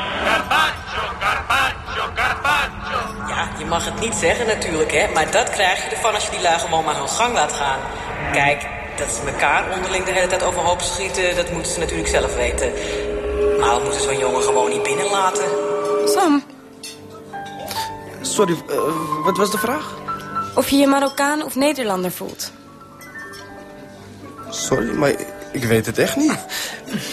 Ja, 3.27 3.49
je 3.57 3.65
mag 3.65 3.85
het 3.85 3.99
niet 3.99 4.15
zeggen 4.15 4.47
natuurlijk, 4.47 4.91
hè. 4.91 5.13
Maar 5.13 5.31
dat 5.31 5.49
krijg 5.49 5.83
je 5.83 5.95
ervan 5.95 6.13
als 6.13 6.25
je 6.25 6.31
die 6.31 6.41
lui 6.41 6.59
gewoon 6.59 6.83
maar 6.83 6.97
hun 6.97 7.09
gang 7.09 7.33
laat 7.33 7.53
gaan. 7.53 7.79
Kijk, 8.31 8.67
dat 8.97 9.09
ze 9.09 9.31
elkaar 9.31 9.63
onderling 9.75 10.05
de 10.05 10.11
hele 10.11 10.27
tijd 10.27 10.43
overhoop 10.43 10.81
schieten... 10.81 11.35
dat 11.35 11.51
moeten 11.51 11.71
ze 11.71 11.79
natuurlijk 11.79 12.07
zelf 12.07 12.35
weten. 12.35 12.71
Maar 13.59 13.75
we 13.75 13.81
moeten 13.83 14.01
zo'n 14.01 14.17
jongen 14.17 14.43
gewoon 14.43 14.69
niet 14.69 14.83
binnenlaten. 14.83 15.45
Sam, 16.05 16.43
Sorry, 18.21 18.55
eh, 18.69 18.77
wat 19.23 19.37
was 19.37 19.51
de 19.51 19.57
vraag? 19.57 19.97
Of 20.55 20.69
je 20.69 20.77
je 20.77 20.87
Marokkaan 20.87 21.43
of 21.43 21.55
Nederlander 21.55 22.11
voelt. 22.11 22.51
Sorry, 24.49 24.93
maar 24.93 25.13
ik 25.51 25.63
weet 25.63 25.85
het 25.85 25.97
echt 25.97 26.15
niet. 26.15 26.39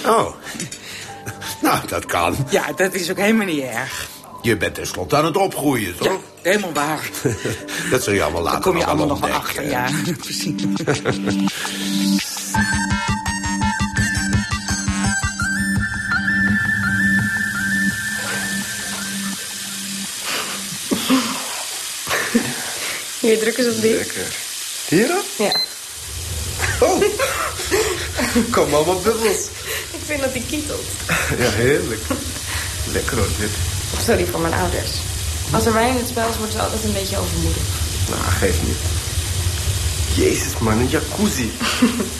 Oh. 0.06 0.26
Nou, 1.62 1.86
dat 1.88 2.06
kan. 2.06 2.36
Ja, 2.50 2.72
dat 2.72 2.94
is 2.94 3.10
ook 3.10 3.16
helemaal 3.16 3.46
niet 3.46 3.62
erg. 3.62 4.08
Je 4.42 4.56
bent 4.56 4.74
tenslotte 4.74 5.16
aan 5.16 5.24
het 5.24 5.36
opgroeien, 5.36 5.96
toch? 5.96 6.18
Helemaal 6.42 6.72
waar. 6.72 7.10
dat 7.90 8.02
zul 8.02 8.12
je 8.12 8.22
allemaal 8.22 8.42
later 8.42 8.60
Daar 8.60 8.70
kom 8.70 8.78
je 8.80 8.86
nog 8.86 8.96
wel 8.96 9.06
allemaal 9.06 9.28
nog 9.28 9.38
achter, 9.38 9.68
ja. 9.68 9.88
Precies. 10.24 10.54
Hier, 23.36 23.44
druk 23.44 23.66
eens 23.66 23.74
op 23.74 23.82
die. 23.82 23.94
Lekker. 23.94 24.26
Hier 24.88 25.06
dan? 25.06 25.22
Ja. 25.36 25.60
Oh. 26.80 27.02
Kom 28.54 28.70
wat 28.70 29.02
bubbels. 29.02 29.46
Ik 29.90 30.00
vind 30.04 30.20
dat 30.20 30.32
die 30.32 30.44
kietelt. 30.46 30.84
Ja, 31.38 31.50
heerlijk. 31.50 32.00
Lekker 32.92 33.16
hoor, 33.16 33.28
dit. 33.38 33.50
Sorry 34.04 34.26
voor 34.26 34.40
mijn 34.40 34.54
ouders. 34.54 34.90
Als 35.50 35.66
er 35.66 35.72
wijn 35.72 35.88
in 35.88 35.96
het 35.96 36.08
spel 36.08 36.28
is, 36.28 36.36
worden 36.36 36.52
ze 36.52 36.62
altijd 36.62 36.84
een 36.84 36.92
beetje 36.92 37.18
overmoedig. 37.18 37.62
Nou, 38.08 38.20
geef 38.22 38.62
niet. 38.62 38.76
Jezus, 40.14 40.58
man, 40.58 40.78
een 40.78 40.88
jacuzzi. 40.88 41.52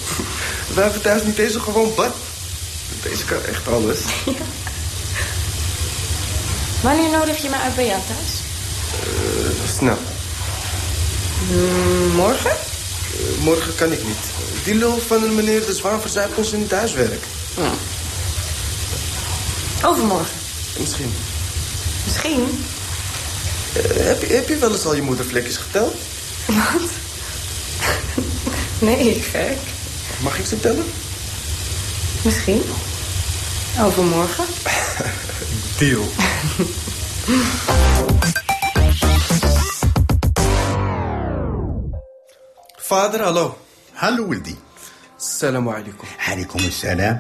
We 0.75 0.81
hebben 0.81 1.01
thuis 1.01 1.23
niet 1.23 1.39
eens 1.39 1.55
een 1.55 1.61
gewoon 1.61 1.95
bad. 1.95 2.15
Deze 3.03 3.25
kan 3.25 3.45
echt 3.45 3.69
alles. 3.69 3.99
Wanneer 6.81 7.11
nodig 7.11 7.43
je 7.43 7.49
me 7.49 7.57
uit 7.57 7.75
bij 7.75 7.87
jou 7.87 8.01
thuis? 8.07 8.41
Eh, 9.03 9.69
snel. 9.77 9.99
Morgen? 12.15 12.51
Eh, 12.51 13.45
morgen 13.45 13.75
kan 13.75 13.93
ik 13.93 14.05
niet. 14.05 14.17
Die 14.65 14.75
lul 14.75 14.99
van 15.07 15.23
een 15.23 15.35
meneer 15.35 15.67
de 15.67 15.75
Zwaan 15.75 16.01
verzuipt 16.01 16.37
ons 16.37 16.53
in 16.53 16.61
het 16.61 16.71
huiswerk. 16.71 17.25
Overmorgen. 19.85 20.35
Misschien. 20.79 21.13
Misschien. 22.05 22.65
Eh, 23.73 24.07
heb, 24.07 24.23
je, 24.23 24.35
heb 24.35 24.49
je 24.49 24.57
wel 24.57 24.73
eens 24.73 24.85
al 24.85 24.95
je 24.95 25.03
moedervlekjes 25.03 25.57
geteld? 25.57 25.95
Wat? 26.47 26.91
Nee, 28.79 29.23
gek. 29.31 29.57
Mag 30.19 30.39
ik 30.39 30.47
ze 30.47 30.61
tellen? 30.61 30.85
Misschien. 32.23 32.63
Overmorgen. 33.81 34.45
Deal. 35.79 36.07
Vader, 42.90 43.22
hallo. 43.24 43.56
Hallo 43.96 44.22
ولدي 44.30 44.56
Salam 45.20 45.68
alaikum. 45.68 46.06
عليكم 46.20 46.60
السلام 46.60 47.20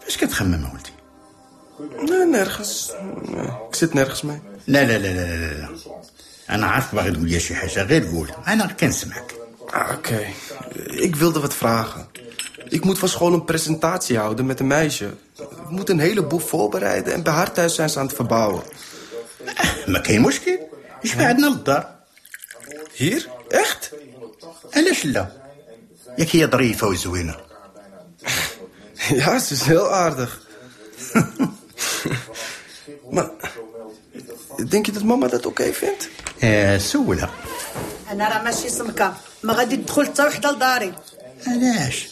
فاش 0.00 0.16
كتخمم 0.16 0.70
ولدي 0.72 0.90
Nee, 1.80 2.24
nergens. 2.26 2.92
Nee, 3.22 3.46
ik 3.68 3.74
zit 3.74 3.94
nergens 3.94 4.22
mee. 4.22 4.40
لا 4.66 4.84
لا 4.84 4.98
لا 4.98 4.98
لا 4.98 5.36
لا 5.36 5.54
لا 5.54 5.68
انا 6.50 6.66
عارف 6.66 6.94
باغي 6.94 7.10
تقول 7.10 7.28
لي 7.30 7.40
شي 7.40 7.54
حاجه 7.54 7.82
غير 7.82 8.04
قول 8.04 8.30
انا 8.48 8.66
كنسمعك 8.66 9.34
Ah, 9.72 9.92
Oké, 9.94 10.26
ik 10.90 11.16
wilde 11.16 11.40
wat 11.40 11.54
vragen. 11.54 12.06
Ik 12.68 12.84
moet 12.84 12.98
van 12.98 13.08
school 13.08 13.32
een 13.32 13.44
presentatie 13.44 14.18
houden 14.18 14.46
met 14.46 14.60
een 14.60 14.66
meisje. 14.66 15.14
Ik 15.38 15.68
moet 15.70 15.88
een 15.88 15.98
heleboel 16.00 16.38
voorbereiden 16.38 17.12
en 17.12 17.22
bij 17.22 17.32
haar 17.32 17.52
thuis 17.52 17.74
zijn 17.74 17.90
ze 17.90 17.98
aan 17.98 18.06
het 18.06 18.14
verbouwen. 18.14 18.62
ما 19.86 19.98
كاين 19.98 20.20
مشكل 20.22 20.58
اش 21.04 21.14
بعدنا 21.14 21.46
للدار 21.46 21.98
Hier? 22.94 23.28
Echt? 23.48 23.90
علاش 24.75 25.05
لا؟ 25.05 25.27
ياك 26.19 26.35
هي 26.35 26.47
ظريفة 26.47 26.87
وزوينة. 26.87 27.35
Ja, 29.09 29.39
ze 29.39 29.53
is 29.53 29.63
heel 29.63 29.87
aardig. 29.93 30.31
maar, 33.11 33.29
denk 34.69 34.85
je 34.85 34.91
dat 34.91 35.03
mama 35.03 35.27
dat 35.27 35.45
oké 35.45 35.73
vindt? 35.73 36.09
سولها 36.81 37.29
أنا 38.11 38.29
راه 38.29 38.43
ماشي 38.43 38.69
سمكة. 38.69 39.13
ما 39.43 39.53
غادي 39.53 39.77
تدخل 39.77 40.05
حتى 40.05 40.23
وحده 40.25 40.51
لداري. 40.51 40.93
علاش 41.47 42.07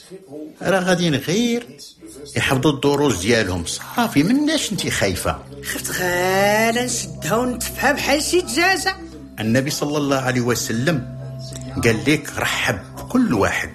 راه 0.62 0.79
غاديين 0.79 1.15
غير 1.15 1.77
يحفظوا 2.36 2.72
الدروس 2.72 3.19
ديالهم. 3.19 3.65
صافي 3.65 4.24
مناش 4.24 4.72
أنت 4.72 4.89
خايفة؟ 4.89 5.39
خفت 5.63 5.91
غالا 5.91 6.86
نشدها 6.86 7.36
ونتفها 7.36 7.91
بحال 7.91 8.24
شي 8.24 8.41
دجاجة. 8.41 8.95
النبي 9.39 9.69
صلى 9.69 9.98
الله 9.98 10.17
عليه 10.17 10.41
وسلم 10.41 11.12
قال 11.85 12.04
لك 12.06 12.30
رحب 12.38 12.78
بكل 12.97 13.35
واحد 13.35 13.73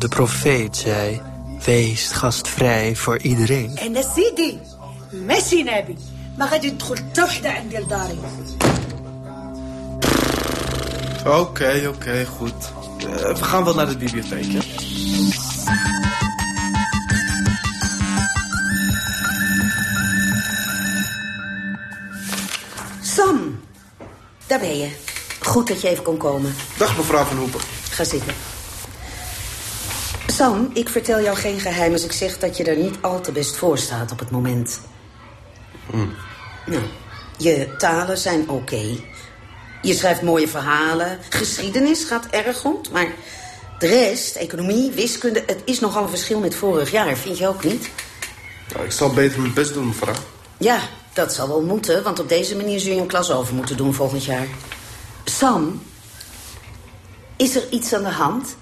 De 0.00 0.08
profeet 0.08 0.76
zei, 0.76 1.20
wees 1.64 2.10
gastvrij 2.12 2.96
voor 2.96 3.18
iedereen. 3.18 3.78
انا 3.82 4.02
سيدي 4.02 4.58
ماشي 5.12 5.62
نبي 5.62 5.96
ما 6.38 6.46
غادي 6.46 6.70
تدخل 6.70 6.96
حتى 6.98 7.22
وحده 7.22 7.50
عندي 7.50 7.76
لداري 7.78 8.18
Oké, 11.26 11.86
oké, 11.88 12.24
goed. 12.24 12.72
Eh, 12.98 13.34
we 13.38 13.44
gaan 13.44 13.64
wel 13.64 13.74
naar 13.74 13.86
de 13.88 13.96
bibliotheek, 13.96 14.52
hè? 14.52 14.58
Sam, 23.02 23.60
daar 24.46 24.58
ben 24.58 24.78
je. 24.78 24.90
Goed 25.51 25.67
dat 25.67 25.81
je 25.81 25.89
even 25.89 26.03
kon 26.03 26.17
komen. 26.17 26.55
Dag, 26.77 26.97
mevrouw 26.97 27.23
Van 27.23 27.37
Hoepen. 27.37 27.59
Ga 27.89 28.03
zitten. 28.03 28.33
Sam, 30.27 30.69
ik 30.73 30.89
vertel 30.89 31.21
jou 31.21 31.37
geen 31.37 31.59
geheim 31.59 31.91
als 31.91 32.03
ik 32.03 32.11
zeg 32.11 32.37
dat 32.37 32.57
je 32.57 32.63
er 32.63 32.77
niet 32.77 32.95
al 33.01 33.21
te 33.21 33.31
best 33.31 33.55
voor 33.55 33.77
staat 33.77 34.11
op 34.11 34.19
het 34.19 34.31
moment. 34.31 34.79
Nou, 36.65 36.81
je 37.37 37.75
talen 37.77 38.17
zijn 38.17 38.49
oké. 38.49 38.83
Je 39.81 39.93
schrijft 39.93 40.21
mooie 40.21 40.47
verhalen. 40.47 41.19
Geschiedenis 41.29 42.03
gaat 42.03 42.25
erg 42.25 42.57
goed. 42.57 42.91
Maar 42.91 43.07
de 43.79 43.87
rest, 43.87 44.35
economie, 44.35 44.91
wiskunde... 44.91 45.43
het 45.45 45.61
is 45.65 45.79
nogal 45.79 46.03
een 46.03 46.09
verschil 46.09 46.39
met 46.39 46.55
vorig 46.55 46.91
jaar. 46.91 47.17
Vind 47.17 47.37
je 47.37 47.47
ook 47.47 47.63
niet? 47.63 47.89
Nou, 48.73 48.85
ik 48.85 48.91
zal 48.91 49.13
beter 49.13 49.39
mijn 49.39 49.53
best 49.53 49.73
doen, 49.73 49.87
mevrouw. 49.87 50.15
Ja, 50.57 50.79
dat 51.13 51.33
zal 51.33 51.47
wel 51.47 51.61
moeten. 51.61 52.03
Want 52.03 52.19
op 52.19 52.29
deze 52.29 52.55
manier 52.55 52.79
zul 52.79 52.93
je 52.93 53.01
een 53.01 53.07
klas 53.07 53.31
over 53.31 53.53
moeten 53.53 53.77
doen 53.77 53.93
volgend 53.93 54.25
jaar. 54.25 54.47
Sam, 55.23 55.81
is 57.37 57.55
er 57.55 57.69
iets 57.69 57.93
aan 57.93 58.03
de 58.03 58.09
hand? 58.09 58.55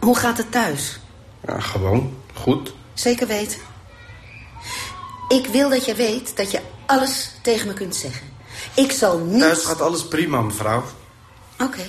Hoe 0.00 0.16
gaat 0.16 0.38
het 0.38 0.52
thuis? 0.52 1.00
Ja, 1.46 1.60
gewoon. 1.60 2.16
Goed. 2.34 2.72
Zeker 2.94 3.26
weten. 3.26 3.58
Ik 5.28 5.46
wil 5.46 5.68
dat 5.68 5.84
je 5.84 5.94
weet 5.94 6.36
dat 6.36 6.50
je 6.50 6.60
alles 6.86 7.30
tegen 7.42 7.66
me 7.66 7.72
kunt 7.72 7.96
zeggen. 7.96 8.26
Ik 8.74 8.92
zal 8.92 9.18
niet... 9.18 9.40
Thuis 9.40 9.64
gaat 9.64 9.80
alles 9.80 10.08
prima, 10.08 10.40
mevrouw. 10.40 10.84
Oké. 11.58 11.86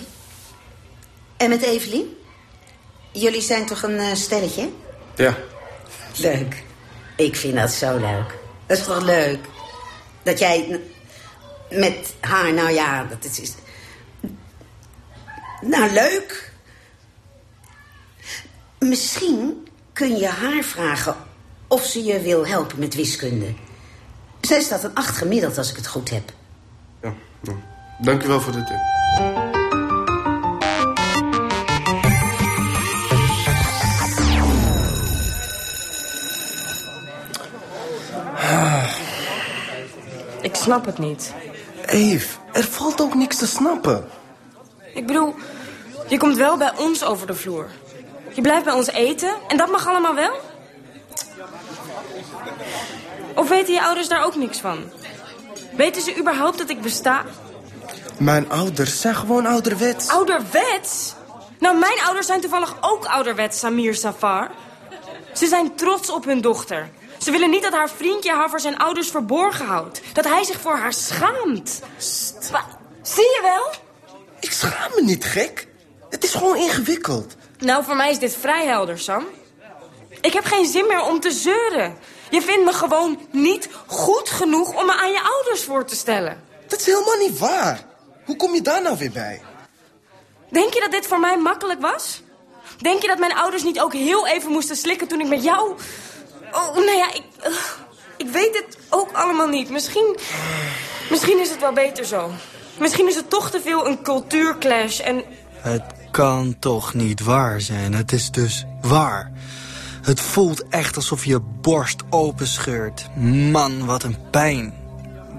En 1.38 1.50
met 1.50 1.62
Evelien? 1.62 2.18
Jullie 3.12 3.42
zijn 3.42 3.66
toch 3.66 3.84
een 3.84 4.00
eh, 4.00 4.16
stelletje? 4.16 4.70
Ja. 5.16 5.38
Leuk. 6.16 6.64
Ik 7.16 7.36
vind 7.36 7.56
dat 7.56 7.72
zo 7.72 7.98
leuk. 7.98 8.40
Dat 8.66 8.78
is 8.78 8.84
toch 8.84 9.04
leuk? 9.04 9.46
Dat 10.24 10.40
jij 10.40 10.80
met 11.70 12.14
haar, 12.20 12.54
nou 12.54 12.72
ja, 12.72 13.04
dat 13.04 13.26
is... 13.26 13.54
Nou, 15.62 15.92
leuk. 15.92 16.52
Misschien 18.80 19.68
kun 19.94 20.18
je 20.18 20.28
haar 20.28 20.64
vragen 20.64 21.16
of 21.68 21.86
ze 21.86 22.04
je 22.04 22.20
wil 22.20 22.48
helpen 22.48 22.80
met 22.80 22.96
wiskunde. 22.96 23.54
Zij 24.42 24.62
staat 24.62 24.84
een 24.84 24.96
acht 24.96 25.18
gemiddeld 25.18 25.58
als 25.58 25.70
ik 25.70 25.76
het 25.76 25.88
goed 25.88 26.10
heb. 26.10 26.32
ja, 27.02 27.14
ja. 27.42 27.54
Dank 28.00 28.24
u 28.24 28.28
wel 28.28 28.42
voor 28.42 28.54
de 28.54 28.64
tip. 28.64 28.80
Ik 40.42 40.56
snap 40.56 40.86
het 40.86 40.98
niet. 40.98 41.34
Eve, 41.86 42.38
er 42.54 42.64
valt 42.64 43.02
ook 43.02 43.16
niks 43.16 43.38
te 43.38 43.48
snappen. 43.48 44.06
Ik 44.94 45.08
bedoel, 45.08 45.36
je 46.08 46.18
komt 46.18 46.38
wel 46.38 46.58
bij 46.58 46.72
ons 46.78 47.04
over 47.04 47.28
de 47.28 47.34
vloer. 47.34 47.70
Je 48.34 48.42
blijft 48.42 48.64
bij 48.64 48.74
ons 48.74 48.88
eten 48.88 49.34
en 49.48 49.58
dat 49.58 49.72
mag 49.72 49.88
allemaal 49.88 50.16
wel? 50.16 50.40
Of 53.36 53.50
weten 53.50 53.74
je 53.74 53.84
ouders 53.84 54.08
daar 54.08 54.26
ook 54.26 54.36
niks 54.36 54.60
van? 54.60 54.92
Weten 55.76 56.02
ze 56.02 56.18
überhaupt 56.18 56.58
dat 56.58 56.70
ik 56.70 56.82
besta? 56.82 57.24
Mijn 58.18 58.52
ouders 58.52 59.02
zijn 59.02 59.16
gewoon 59.16 59.46
ouderwets. 59.46 60.10
Ouderwets? 60.10 61.14
Nou, 61.60 61.78
mijn 61.78 62.02
ouders 62.06 62.28
zijn 62.28 62.42
toevallig 62.42 62.76
ook 62.82 63.06
ouderwets, 63.06 63.60
Samir 63.60 63.96
Safar. 63.96 64.52
Ze 65.34 65.48
zijn 65.48 65.76
trots 65.76 66.12
op 66.12 66.26
hun 66.26 66.42
dochter. 66.42 66.90
Ze 67.18 67.32
willen 67.32 67.50
niet 67.50 67.64
dat 67.64 67.74
haar 67.74 67.90
vriendje 67.90 68.32
haar 68.32 68.50
voor 68.50 68.60
zijn 68.60 68.78
ouders 68.78 69.10
verborgen 69.10 69.66
houdt. 69.66 70.02
Dat 70.14 70.26
hij 70.26 70.44
zich 70.44 70.60
voor 70.60 70.76
haar 70.76 70.94
schaamt. 70.94 71.82
Zie 73.02 73.24
je 73.24 73.40
wel? 73.42 73.91
Ik 74.42 74.52
schaam 74.52 74.92
me 74.96 75.02
niet, 75.02 75.26
gek. 75.26 75.68
Het 76.10 76.24
is 76.24 76.34
gewoon 76.34 76.58
ingewikkeld. 76.58 77.36
Nou, 77.60 77.84
voor 77.84 77.96
mij 77.96 78.10
is 78.10 78.20
dit 78.20 78.36
vrij 78.36 78.66
helder, 78.66 79.00
Sam. 79.00 79.26
Ik 80.22 80.34
heb 80.34 80.46
geen 80.46 80.66
zin 80.66 80.88
meer 80.88 81.02
om 81.02 81.20
te 81.20 81.32
zeuren. 81.32 81.98
Je 82.30 82.42
vindt 82.42 82.66
me 82.66 82.74
gewoon 82.74 83.20
niet 83.32 83.70
goed 83.86 84.30
genoeg 84.30 84.80
om 84.80 84.86
me 84.86 84.94
aan 84.94 85.12
je 85.12 85.22
ouders 85.22 85.64
voor 85.64 85.86
te 85.86 85.96
stellen. 85.96 86.44
Dat 86.68 86.80
is 86.80 86.86
helemaal 86.86 87.18
niet 87.18 87.40
waar. 87.40 87.86
Hoe 88.26 88.36
kom 88.36 88.54
je 88.54 88.62
daar 88.62 88.82
nou 88.82 88.98
weer 88.98 89.12
bij? 89.12 89.42
Denk 90.50 90.74
je 90.74 90.80
dat 90.80 90.92
dit 90.92 91.08
voor 91.08 91.20
mij 91.20 91.38
makkelijk 91.38 91.82
was? 91.82 92.22
Denk 92.78 93.02
je 93.02 93.08
dat 93.08 93.20
mijn 93.20 93.36
ouders 93.36 93.64
niet 93.64 93.80
ook 93.80 93.94
heel 93.94 94.28
even 94.28 94.52
moesten 94.52 94.76
slikken 94.76 95.08
toen 95.08 95.20
ik 95.20 95.28
met 95.28 95.44
jou... 95.44 95.76
Oh, 96.52 96.76
nou 96.76 96.98
ja, 96.98 97.14
ik, 97.14 97.24
uh, 97.48 97.56
ik 98.18 98.28
weet 98.28 98.56
het 98.56 98.78
ook 98.90 99.12
allemaal 99.12 99.48
niet. 99.48 99.70
Misschien, 99.70 100.18
misschien 101.10 101.40
is 101.40 101.50
het 101.50 101.60
wel 101.60 101.74
beter 101.74 102.06
zo. 102.06 102.32
Misschien 102.80 103.08
is 103.08 103.16
het 103.16 103.30
toch 103.30 103.52
te 103.52 103.62
veel 103.64 103.88
een 103.88 104.02
cultuurclash 104.02 105.00
en... 105.00 105.24
Het 105.54 105.84
kan 106.12 106.56
toch 106.60 106.94
niet 106.94 107.24
waar 107.24 107.62
zijn. 107.62 107.94
Het 107.94 108.12
is 108.12 108.32
dus 108.32 108.66
waar. 108.82 109.32
Het 110.02 110.20
voelt 110.20 110.68
echt 110.68 110.96
alsof 110.96 111.26
je 111.26 111.40
borst 111.40 112.04
openscheurt. 112.10 113.10
Man, 113.52 113.86
wat 113.86 114.04
een 114.04 114.18
pijn. 114.32 114.74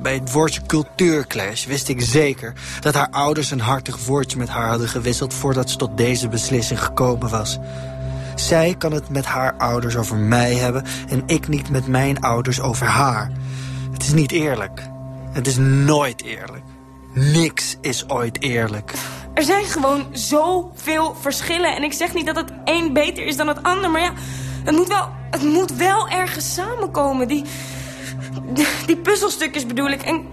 Bij 0.02 0.14
het 0.14 0.32
woordje 0.32 0.66
cultuurclash 0.66 1.66
wist 1.66 1.88
ik 1.88 2.02
zeker 2.02 2.52
dat 2.80 2.94
haar 2.94 3.08
ouders 3.10 3.50
een 3.50 3.60
hartig 3.60 4.04
woordje 4.06 4.38
met 4.38 4.48
haar 4.48 4.68
hadden 4.68 4.88
gewisseld 4.88 5.34
voordat 5.34 5.70
ze 5.70 5.76
tot 5.76 5.96
deze 5.96 6.28
beslissing 6.28 6.82
gekomen 6.82 7.30
was. 7.30 7.58
Zij 8.34 8.74
kan 8.78 8.92
het 8.92 9.08
met 9.08 9.24
haar 9.24 9.54
ouders 9.58 9.96
over 9.96 10.16
mij 10.16 10.54
hebben 10.54 10.84
en 11.08 11.22
ik 11.26 11.48
niet 11.48 11.70
met 11.70 11.86
mijn 11.86 12.20
ouders 12.20 12.60
over 12.60 12.86
haar. 12.86 13.30
Het 13.92 14.02
is 14.02 14.12
niet 14.12 14.32
eerlijk. 14.32 14.82
Het 15.32 15.46
is 15.46 15.56
nooit 15.56 16.22
eerlijk. 16.22 16.64
Niks 17.14 17.76
is 17.80 18.08
ooit 18.08 18.42
eerlijk. 18.42 18.92
Er 19.34 19.42
zijn 19.42 19.64
gewoon 19.64 20.06
zoveel 20.12 21.16
verschillen. 21.20 21.76
En 21.76 21.82
ik 21.82 21.92
zeg 21.92 22.14
niet 22.14 22.26
dat 22.26 22.36
het 22.36 22.52
een 22.64 22.92
beter 22.92 23.24
is 23.24 23.36
dan 23.36 23.48
het 23.48 23.62
ander. 23.62 23.90
Maar 23.90 24.00
ja, 24.00 24.12
het 24.64 24.74
moet 24.74 24.88
wel, 24.88 25.08
het 25.30 25.42
moet 25.42 25.72
wel 25.72 26.08
ergens 26.08 26.54
samenkomen. 26.54 27.28
Die, 27.28 27.44
die, 28.52 28.66
die 28.86 28.96
puzzelstukjes 28.96 29.66
bedoel 29.66 29.88
ik. 29.88 30.02
En 30.02 30.26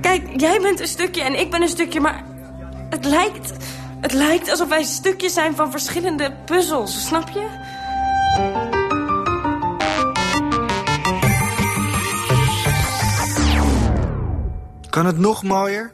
kijk, 0.00 0.40
jij 0.40 0.60
bent 0.60 0.80
een 0.80 0.88
stukje 0.88 1.22
en 1.22 1.40
ik 1.40 1.50
ben 1.50 1.62
een 1.62 1.68
stukje. 1.68 2.00
Maar 2.00 2.24
het 2.90 3.04
lijkt, 3.04 3.52
het 4.00 4.12
lijkt 4.12 4.50
alsof 4.50 4.68
wij 4.68 4.82
stukjes 4.82 5.32
zijn 5.32 5.56
van 5.56 5.70
verschillende 5.70 6.32
puzzels. 6.44 7.06
Snap 7.06 7.28
je? 7.28 8.69
Kan 14.90 15.06
het 15.06 15.18
nog 15.18 15.42
mooier? 15.42 15.92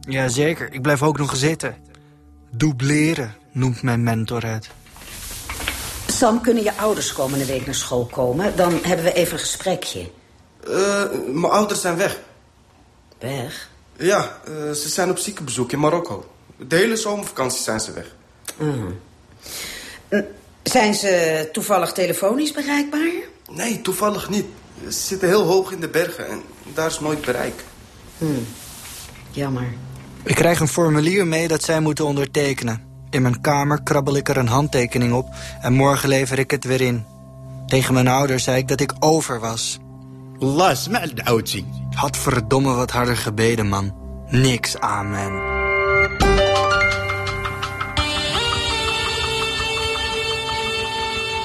Jazeker, 0.00 0.72
ik 0.72 0.82
blijf 0.82 1.02
ook 1.02 1.18
nog 1.18 1.36
zitten. 1.36 1.76
Dubleren 2.50 3.34
noemt 3.52 3.82
mijn 3.82 4.02
mentor 4.02 4.44
het. 4.44 4.70
Sam, 6.06 6.40
kunnen 6.40 6.62
je 6.62 6.76
ouders 6.76 7.12
komende 7.12 7.46
week 7.46 7.66
naar 7.66 7.74
school 7.74 8.06
komen? 8.06 8.56
Dan 8.56 8.78
hebben 8.82 9.04
we 9.04 9.12
even 9.12 9.32
een 9.32 9.38
gesprekje. 9.38 10.10
Uh, 10.68 11.02
mijn 11.26 11.52
ouders 11.52 11.80
zijn 11.80 11.96
weg. 11.96 12.20
Weg? 13.18 13.70
Ja, 13.96 14.38
uh, 14.48 14.70
ze 14.70 14.88
zijn 14.88 15.10
op 15.10 15.18
ziekenbezoek 15.18 15.72
in 15.72 15.78
Marokko. 15.78 16.30
De 16.56 16.76
hele 16.76 16.96
zomervakantie 16.96 17.62
zijn 17.62 17.80
ze 17.80 17.92
weg. 17.92 18.14
Mm. 18.56 18.98
Zijn 20.62 20.94
ze 20.94 21.48
toevallig 21.52 21.92
telefonisch 21.92 22.52
bereikbaar? 22.52 23.12
Nee, 23.50 23.80
toevallig 23.80 24.28
niet. 24.28 24.46
Ze 24.84 24.90
zitten 24.90 25.28
heel 25.28 25.44
hoog 25.44 25.72
in 25.72 25.80
de 25.80 25.88
bergen 25.88 26.28
en 26.28 26.42
daar 26.74 26.86
is 26.86 27.00
nooit 27.00 27.20
bereik. 27.20 27.64
Hmm. 28.18 28.46
Jammer. 29.30 29.74
Ik 30.22 30.34
krijg 30.34 30.60
een 30.60 30.68
formulier 30.68 31.26
mee 31.26 31.48
dat 31.48 31.62
zij 31.62 31.80
moeten 31.80 32.04
ondertekenen. 32.06 32.80
In 33.10 33.22
mijn 33.22 33.40
kamer 33.40 33.82
krabbel 33.82 34.16
ik 34.16 34.28
er 34.28 34.36
een 34.36 34.48
handtekening 34.48 35.12
op 35.12 35.28
en 35.60 35.72
morgen 35.72 36.08
lever 36.08 36.38
ik 36.38 36.50
het 36.50 36.64
weer 36.64 36.80
in. 36.80 37.04
Tegen 37.66 37.94
mijn 37.94 38.08
ouders 38.08 38.44
zei 38.44 38.58
ik 38.58 38.68
dat 38.68 38.80
ik 38.80 38.92
over 38.98 39.40
was. 39.40 39.78
Las 40.38 40.82
smaal 40.82 41.14
de 41.14 41.64
Had 41.94 42.16
verdomme 42.16 42.74
wat 42.74 42.90
harder 42.90 43.16
gebeden, 43.16 43.68
man. 43.68 43.94
Niks, 44.28 44.78
amen. 44.78 45.56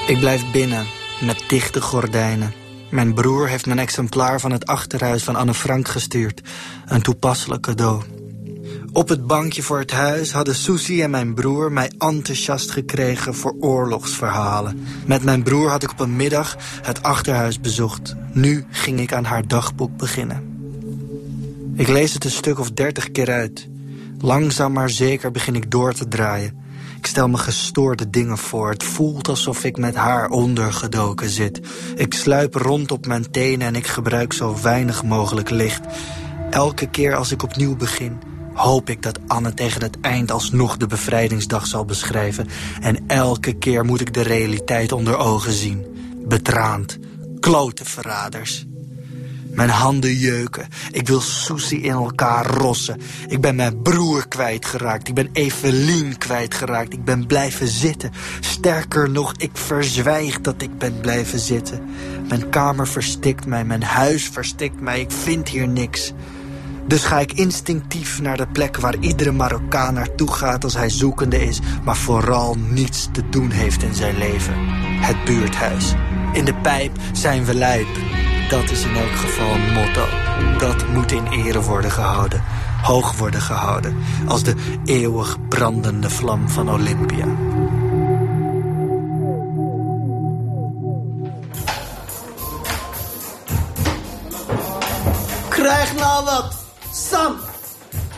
Ik 0.06 0.18
blijf 0.18 0.50
binnen, 0.52 0.86
met 1.20 1.44
dichte 1.48 1.80
gordijnen. 1.80 2.63
Mijn 2.94 3.14
broer 3.14 3.48
heeft 3.48 3.66
mijn 3.66 3.78
exemplaar 3.78 4.40
van 4.40 4.50
het 4.50 4.66
achterhuis 4.66 5.24
van 5.24 5.36
Anne 5.36 5.54
Frank 5.54 5.88
gestuurd. 5.88 6.40
Een 6.86 7.02
toepasselijk 7.02 7.62
cadeau. 7.62 8.02
Op 8.92 9.08
het 9.08 9.26
bankje 9.26 9.62
voor 9.62 9.78
het 9.78 9.90
huis 9.90 10.32
hadden 10.32 10.54
Susie 10.54 11.02
en 11.02 11.10
mijn 11.10 11.34
broer 11.34 11.72
mij 11.72 11.90
enthousiast 11.98 12.70
gekregen 12.70 13.34
voor 13.34 13.56
oorlogsverhalen. 13.60 14.86
Met 15.06 15.24
mijn 15.24 15.42
broer 15.42 15.70
had 15.70 15.82
ik 15.82 15.90
op 15.90 16.00
een 16.00 16.16
middag 16.16 16.56
het 16.82 17.02
achterhuis 17.02 17.60
bezocht. 17.60 18.16
Nu 18.32 18.64
ging 18.70 19.00
ik 19.00 19.12
aan 19.12 19.24
haar 19.24 19.48
dagboek 19.48 19.96
beginnen. 19.96 20.42
Ik 21.76 21.88
lees 21.88 22.14
het 22.14 22.24
een 22.24 22.30
stuk 22.30 22.58
of 22.58 22.70
dertig 22.70 23.10
keer 23.10 23.30
uit. 23.30 23.68
Langzaam 24.18 24.72
maar 24.72 24.90
zeker 24.90 25.30
begin 25.30 25.54
ik 25.54 25.70
door 25.70 25.92
te 25.92 26.08
draaien. 26.08 26.63
Ik 27.04 27.10
stel 27.10 27.28
me 27.28 27.38
gestoorde 27.38 28.10
dingen 28.10 28.38
voor. 28.38 28.70
Het 28.70 28.82
voelt 28.82 29.28
alsof 29.28 29.64
ik 29.64 29.76
met 29.76 29.94
haar 29.94 30.28
ondergedoken 30.28 31.28
zit. 31.28 31.60
Ik 31.96 32.14
sluip 32.14 32.54
rond 32.54 32.90
op 32.90 33.06
mijn 33.06 33.30
tenen 33.30 33.66
en 33.66 33.74
ik 33.74 33.86
gebruik 33.86 34.32
zo 34.32 34.56
weinig 34.62 35.02
mogelijk 35.02 35.50
licht. 35.50 35.80
Elke 36.50 36.90
keer 36.90 37.14
als 37.14 37.32
ik 37.32 37.42
opnieuw 37.42 37.76
begin, 37.76 38.18
hoop 38.54 38.90
ik 38.90 39.02
dat 39.02 39.18
Anne 39.26 39.54
tegen 39.54 39.82
het 39.82 40.00
eind 40.00 40.30
alsnog 40.30 40.76
de 40.76 40.86
bevrijdingsdag 40.86 41.66
zal 41.66 41.84
beschrijven. 41.84 42.48
En 42.80 43.04
elke 43.06 43.52
keer 43.52 43.84
moet 43.84 44.00
ik 44.00 44.14
de 44.14 44.22
realiteit 44.22 44.92
onder 44.92 45.16
ogen 45.16 45.52
zien. 45.52 45.86
Betraand. 46.26 46.98
Klote 47.40 47.84
verraders. 47.84 48.66
Mijn 49.54 49.68
handen 49.68 50.14
jeuken. 50.14 50.68
Ik 50.90 51.08
wil 51.08 51.20
Susie 51.20 51.80
in 51.80 51.92
elkaar 51.92 52.46
rossen. 52.46 53.00
Ik 53.28 53.40
ben 53.40 53.56
mijn 53.56 53.82
broer 53.82 54.28
kwijtgeraakt. 54.28 55.08
Ik 55.08 55.14
ben 55.14 55.28
Evelien 55.32 56.18
kwijtgeraakt. 56.18 56.92
Ik 56.92 57.04
ben 57.04 57.26
blijven 57.26 57.68
zitten. 57.68 58.12
Sterker 58.40 59.10
nog, 59.10 59.34
ik 59.36 59.50
verzwijg 59.52 60.40
dat 60.40 60.62
ik 60.62 60.78
ben 60.78 61.00
blijven 61.00 61.38
zitten. 61.38 61.82
Mijn 62.28 62.48
kamer 62.48 62.88
verstikt 62.88 63.46
mij. 63.46 63.64
Mijn 63.64 63.82
huis 63.82 64.28
verstikt 64.28 64.80
mij. 64.80 65.00
Ik 65.00 65.10
vind 65.10 65.48
hier 65.48 65.68
niks. 65.68 66.12
Dus 66.86 67.04
ga 67.04 67.18
ik 67.18 67.32
instinctief 67.32 68.20
naar 68.20 68.36
de 68.36 68.46
plek 68.46 68.76
waar 68.76 68.96
iedere 69.00 69.32
Marokkaan 69.32 69.94
naartoe 69.94 70.32
gaat 70.32 70.64
als 70.64 70.74
hij 70.74 70.90
zoekende 70.90 71.44
is, 71.44 71.60
maar 71.84 71.96
vooral 71.96 72.56
niets 72.68 73.08
te 73.12 73.28
doen 73.28 73.50
heeft 73.50 73.82
in 73.82 73.94
zijn 73.94 74.18
leven. 74.18 74.54
Het 75.00 75.24
buurthuis. 75.24 75.94
In 76.32 76.44
de 76.44 76.54
pijp 76.54 76.92
zijn 77.12 77.44
we 77.44 77.54
lijp. 77.54 77.88
Dat 78.48 78.70
is 78.70 78.82
in 78.84 78.96
elk 78.96 79.16
geval 79.16 79.50
een 79.54 79.72
motto. 79.72 80.06
Dat 80.58 80.88
moet 80.88 81.12
in 81.12 81.26
ere 81.26 81.62
worden 81.62 81.90
gehouden. 81.90 82.42
Hoog 82.82 83.16
worden 83.16 83.40
gehouden. 83.40 83.96
Als 84.26 84.42
de 84.42 84.54
eeuwig 84.84 85.36
brandende 85.48 86.10
vlam 86.10 86.48
van 86.48 86.70
Olympia. 86.70 87.26
Krijg 95.48 95.94
nou 95.94 96.24
wat. 96.24 96.54
Sam. 96.92 97.36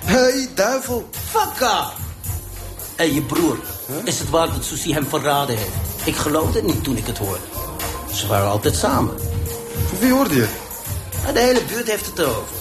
hey, 0.05 0.49
duivel. 0.55 1.09
Hé, 2.97 3.05
hey, 3.05 3.13
je 3.13 3.23
broer. 3.23 3.59
Is 4.05 4.19
het 4.19 4.31
waar 4.31 4.47
dat 4.47 4.65
Susie 4.65 4.95
hem 4.95 5.07
verraden 5.07 5.57
heeft? 5.57 5.71
Ik 6.05 6.17
geloofde 6.17 6.59
het 6.59 6.67
niet 6.67 6.85
toen 6.85 6.97
ik 6.97 7.07
het 7.07 7.19
hoorde. 7.19 7.41
Ze 8.13 8.27
waren 8.27 8.51
altijd 8.51 8.77
samen. 8.77 9.15
Wie 9.99 10.13
hoorde 10.13 10.35
je? 10.35 10.49
De 11.33 11.41
hele 11.41 11.63
buurt 11.65 11.87
heeft 11.87 12.07
het 12.07 12.19
erover. 12.19 12.57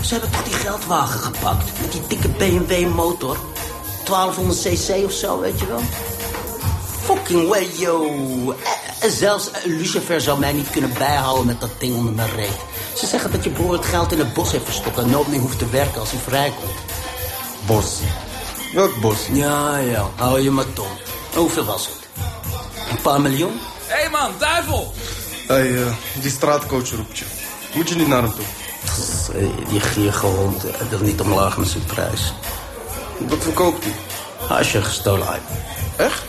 Ze 0.00 0.12
hebben 0.12 0.30
toch 0.30 0.42
die 0.42 0.52
geldwagen 0.52 1.20
gepakt. 1.20 1.80
Met 1.80 1.92
die 1.92 2.06
dikke 2.08 2.28
BMW 2.28 2.94
motor. 2.94 3.36
1200 4.04 4.60
cc 4.60 5.04
of 5.04 5.12
zo, 5.12 5.40
weet 5.40 5.60
je 5.60 5.66
wel. 5.66 5.80
Fucking 7.02 7.48
way, 7.48 7.68
yo. 7.76 8.10
En 9.00 9.10
zelfs 9.10 9.50
Lucifer 9.64 10.20
zou 10.20 10.38
mij 10.38 10.52
niet 10.52 10.70
kunnen 10.70 10.92
bijhouden 10.98 11.46
met 11.46 11.60
dat 11.60 11.70
ding 11.78 11.96
onder 11.96 12.12
mijn 12.12 12.30
reet. 12.34 12.58
Ze 12.96 13.06
zeggen 13.06 13.30
dat 13.30 13.44
je 13.44 13.50
broer 13.50 13.72
het 13.72 13.84
geld 13.84 14.12
in 14.12 14.18
het 14.18 14.34
bos 14.34 14.52
heeft 14.52 14.64
verstopt... 14.64 14.98
en 14.98 15.10
nooit 15.10 15.28
meer 15.28 15.40
hoeft 15.40 15.58
te 15.58 15.68
werken 15.68 16.00
als 16.00 16.10
hij 16.10 16.20
vrijkomt. 16.20 16.78
Bos? 17.66 17.98
Welk 18.74 19.00
bos? 19.00 19.18
Ja, 19.32 19.76
ja. 19.76 20.10
Hou 20.16 20.40
je 20.40 20.50
maar 20.50 20.72
tom. 20.72 20.88
Hoeveel 21.34 21.64
was 21.64 21.86
het? 21.86 22.08
Een 22.90 23.00
paar 23.02 23.20
miljoen? 23.20 23.60
Hé 23.86 24.00
hey 24.00 24.10
man, 24.10 24.30
duivel! 24.38 24.92
Uh, 25.50 25.86
die 26.20 26.30
straatcoach 26.30 26.90
roept 26.90 27.18
je. 27.18 27.24
Moet 27.74 27.88
je 27.88 27.94
niet 27.94 28.08
naar 28.08 28.22
hem 28.22 28.32
toe? 28.34 28.44
Die 29.68 29.80
gierige 29.80 30.26
hond 30.26 30.62
wil 30.90 30.98
niet 31.00 31.20
omlaag 31.20 31.56
met 31.56 31.68
zijn 31.68 31.84
prijs. 31.84 32.34
Wat 33.18 33.38
verkoopt 33.42 33.84
hij? 33.84 33.94
Hasje 34.48 34.82
gestolen. 34.82 35.26
Echt? 35.96 36.22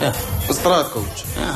Ja. 0.00 0.12
Een 0.48 0.54
straatcoach? 0.54 1.22
Ja, 1.36 1.54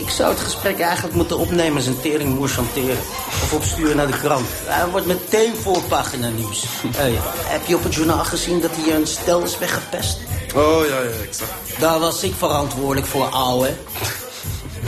ik 0.00 0.08
zou 0.08 0.30
het 0.30 0.40
gesprek 0.40 0.80
eigenlijk 0.80 1.14
moeten 1.14 1.38
opnemen 1.38 1.76
en 1.76 1.82
zijn 1.82 2.00
teringmoer 2.00 2.48
chanteren. 2.48 2.98
Of 3.42 3.52
opsturen 3.52 3.96
naar 3.96 4.06
de 4.06 4.18
krant. 4.18 4.46
Hij 4.64 4.88
wordt 4.88 5.06
meteen 5.06 5.54
voorpagina 5.62 6.28
nieuws. 6.28 6.64
Hey, 6.96 7.18
heb 7.24 7.66
je 7.66 7.76
op 7.76 7.82
het 7.82 7.94
journaal 7.94 8.24
gezien 8.24 8.60
dat 8.60 8.70
hij 8.74 8.94
een 8.94 9.06
stel 9.06 9.42
is 9.42 9.58
weggepest. 9.58 10.18
Oh, 10.54 10.86
ja, 10.86 11.00
ja, 11.00 11.22
ik 11.22 11.32
zag. 11.32 11.48
Daar 11.78 11.98
was 11.98 12.22
ik 12.22 12.34
verantwoordelijk 12.38 13.06
voor, 13.06 13.26
ouwe. 13.26 13.70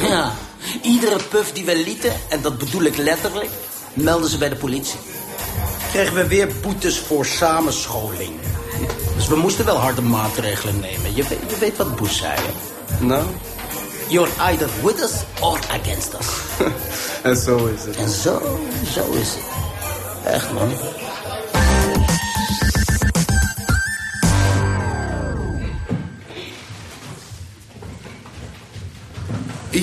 Ja, 0.00 0.32
iedere 0.82 1.18
puf 1.28 1.52
die 1.52 1.64
we 1.64 1.76
lieten, 1.76 2.12
en 2.28 2.40
dat 2.40 2.58
bedoel 2.58 2.82
ik 2.82 2.96
letterlijk, 2.96 3.50
melden 3.94 4.30
ze 4.30 4.38
bij 4.38 4.48
de 4.48 4.56
politie. 4.56 4.98
Kregen 5.90 6.14
we 6.14 6.26
weer 6.26 6.48
boetes 6.62 6.98
voor 6.98 7.26
samenscholing. 7.26 8.32
Dus 9.16 9.28
we 9.28 9.36
moesten 9.36 9.64
wel 9.64 9.76
harde 9.76 10.02
maatregelen 10.02 10.80
nemen. 10.80 11.14
Je 11.14 11.22
weet, 11.22 11.50
je 11.50 11.58
weet 11.58 11.76
wat 11.76 11.96
Bush 11.96 12.18
zei, 12.18 12.32
hè? 12.34 13.04
Nou? 13.04 13.24
You're 14.08 14.30
either 14.38 14.68
with 14.82 15.00
us 15.02 15.12
or 15.40 15.58
against 15.80 16.14
us. 16.14 16.26
en 17.22 17.36
zo 17.36 17.66
is 17.66 17.84
het. 17.84 17.96
En 17.96 18.08
zo, 18.08 18.58
zo 18.92 19.12
is 19.12 19.28
het. 19.28 20.32
Echt, 20.34 20.52
man. 20.52 20.72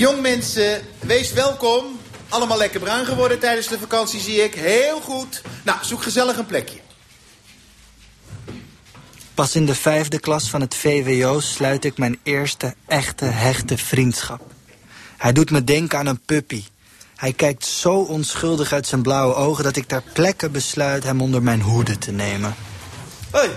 Jong 0.01 0.21
mensen, 0.21 0.81
wees 0.99 1.33
welkom. 1.33 1.99
Allemaal 2.29 2.57
lekker 2.57 2.79
bruin 2.79 3.05
geworden 3.05 3.39
tijdens 3.39 3.67
de 3.67 3.79
vakantie, 3.79 4.19
zie 4.19 4.43
ik. 4.43 4.55
Heel 4.55 5.01
goed. 5.01 5.41
Nou, 5.63 5.77
zoek 5.81 6.03
gezellig 6.03 6.37
een 6.37 6.45
plekje. 6.45 6.79
Pas 9.33 9.55
in 9.55 9.65
de 9.65 9.75
vijfde 9.75 10.19
klas 10.19 10.49
van 10.49 10.61
het 10.61 10.75
VWO 10.75 11.39
sluit 11.39 11.85
ik 11.85 11.97
mijn 11.97 12.19
eerste 12.23 12.75
echte 12.87 13.25
hechte 13.25 13.77
vriendschap. 13.77 14.41
Hij 15.17 15.31
doet 15.31 15.51
me 15.51 15.63
denken 15.63 15.99
aan 15.99 16.07
een 16.07 16.21
puppy. 16.25 16.63
Hij 17.15 17.33
kijkt 17.33 17.65
zo 17.65 17.93
onschuldig 17.93 18.73
uit 18.73 18.87
zijn 18.87 19.01
blauwe 19.01 19.33
ogen... 19.33 19.63
dat 19.63 19.75
ik 19.75 19.87
ter 19.87 20.03
plekke 20.13 20.49
besluit 20.49 21.03
hem 21.03 21.21
onder 21.21 21.43
mijn 21.43 21.61
hoede 21.61 21.97
te 21.97 22.11
nemen. 22.11 22.55
Hey, 23.31 23.49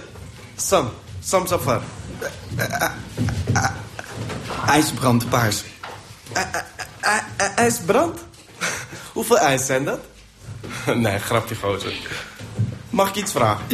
Sam. 0.57 0.90
Sam 1.20 1.46
Safar. 1.46 1.83
IJsbrand 4.66 5.28
paars. 5.28 5.62
IJsbrand? 7.57 8.20
Hoeveel 9.12 9.38
ijs 9.38 9.66
zijn 9.66 9.85
dat? 9.85 10.01
nee, 10.94 11.18
grapje, 11.18 11.55
gozer. 11.55 11.92
Mag 12.90 13.09
ik 13.09 13.14
iets 13.14 13.33
vragen? 13.33 13.64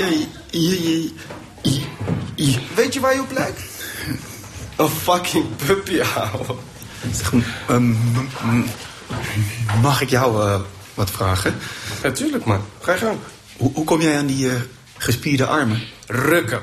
Weet 2.75 2.95
je 2.95 3.01
waar 3.01 3.15
je 3.15 3.21
op 3.21 3.33
lijkt? 3.33 3.63
Een 4.77 4.89
fucking 4.89 5.57
puppy, 5.67 6.01
ouwe. 6.01 6.55
Zeg, 7.13 7.33
ehm, 7.69 7.95
mag 9.83 10.01
ik 10.01 10.11
jou 10.11 10.47
eh, 10.47 10.61
wat 10.95 11.11
vragen? 11.11 11.55
Natuurlijk, 12.03 12.45
man. 12.45 12.65
Ga 12.81 12.93
je 12.93 12.99
gang. 12.99 13.19
Hoe, 13.57 13.73
hoe 13.75 13.85
kom 13.85 14.01
jij 14.01 14.19
aan 14.19 14.27
die 14.27 14.51
eh, 14.51 14.61
gespierde 14.97 15.47
armen? 15.47 15.83
Rukken. 16.07 16.63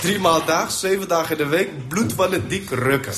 Drie 0.00 0.18
maal 0.18 0.44
dag, 0.44 0.70
zeven 0.70 1.08
dagen 1.08 1.38
in 1.38 1.44
de 1.44 1.50
week, 1.50 1.88
bloedfanatiek 1.88 2.70
rukken. 2.70 3.12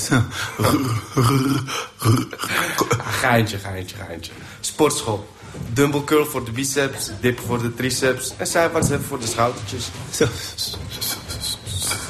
geintje, 3.21 3.57
geintje, 3.57 3.95
geintje. 3.95 4.31
Sportschool. 4.59 5.27
Dumbbell 5.73 6.03
curl 6.03 6.25
voor 6.25 6.45
de 6.45 6.51
biceps, 6.51 7.09
dip 7.19 7.39
voor 7.39 7.61
de 7.61 7.73
triceps 7.73 8.33
en 8.37 8.47
zijwaarts 8.47 8.89
hebben 8.89 9.07
voor 9.07 9.19
de 9.19 9.27
schoudertjes. 9.27 9.87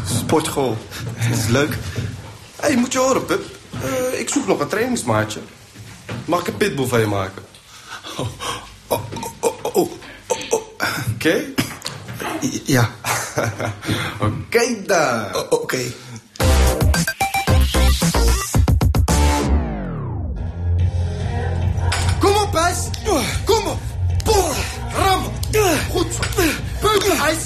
Sportschool. 0.05 0.77
Dat 1.29 1.37
is 1.37 1.47
leuk. 1.47 1.77
Hé, 2.55 2.67
hey, 2.67 2.75
moet 2.75 2.91
je 2.91 2.99
horen, 2.99 3.25
pup. 3.25 3.43
Uh, 3.85 4.19
ik 4.19 4.29
zoek 4.29 4.47
nog 4.47 4.59
een 4.59 4.67
trainingsmaatje. 4.67 5.39
Mag 6.25 6.39
ik 6.39 6.47
een 6.47 6.57
pitbull 6.57 6.87
van 6.87 6.99
je 6.99 7.05
maken? 7.07 7.43
Oh, 8.17 8.27
oh, 8.87 9.01
oh, 9.39 9.53
oh, 9.61 9.75
oh. 9.75 9.91
Oké? 11.13 11.43
Ja. 12.65 12.89
Oké 14.19 14.33
okay, 14.33 14.83
dan. 14.85 15.35
Oké. 15.35 15.55
Okay. 15.55 15.95
Kom 22.19 22.35
op, 22.35 22.55
ijs. 22.55 22.89
Kom 23.45 23.67
op. 23.67 23.79
Boom. 24.23 24.51
Ram. 24.93 25.23
Goed 25.91 26.13
zo. 26.13 26.43
Beuk, 26.81 27.03
ijs. 27.03 27.37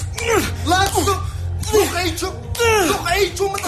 Laatste. 0.66 1.16
Nog 1.72 1.96
eentje. 1.96 2.32
Nog 2.88 3.10
eentje 3.10 3.44
om 3.44 3.54
het 3.54 3.65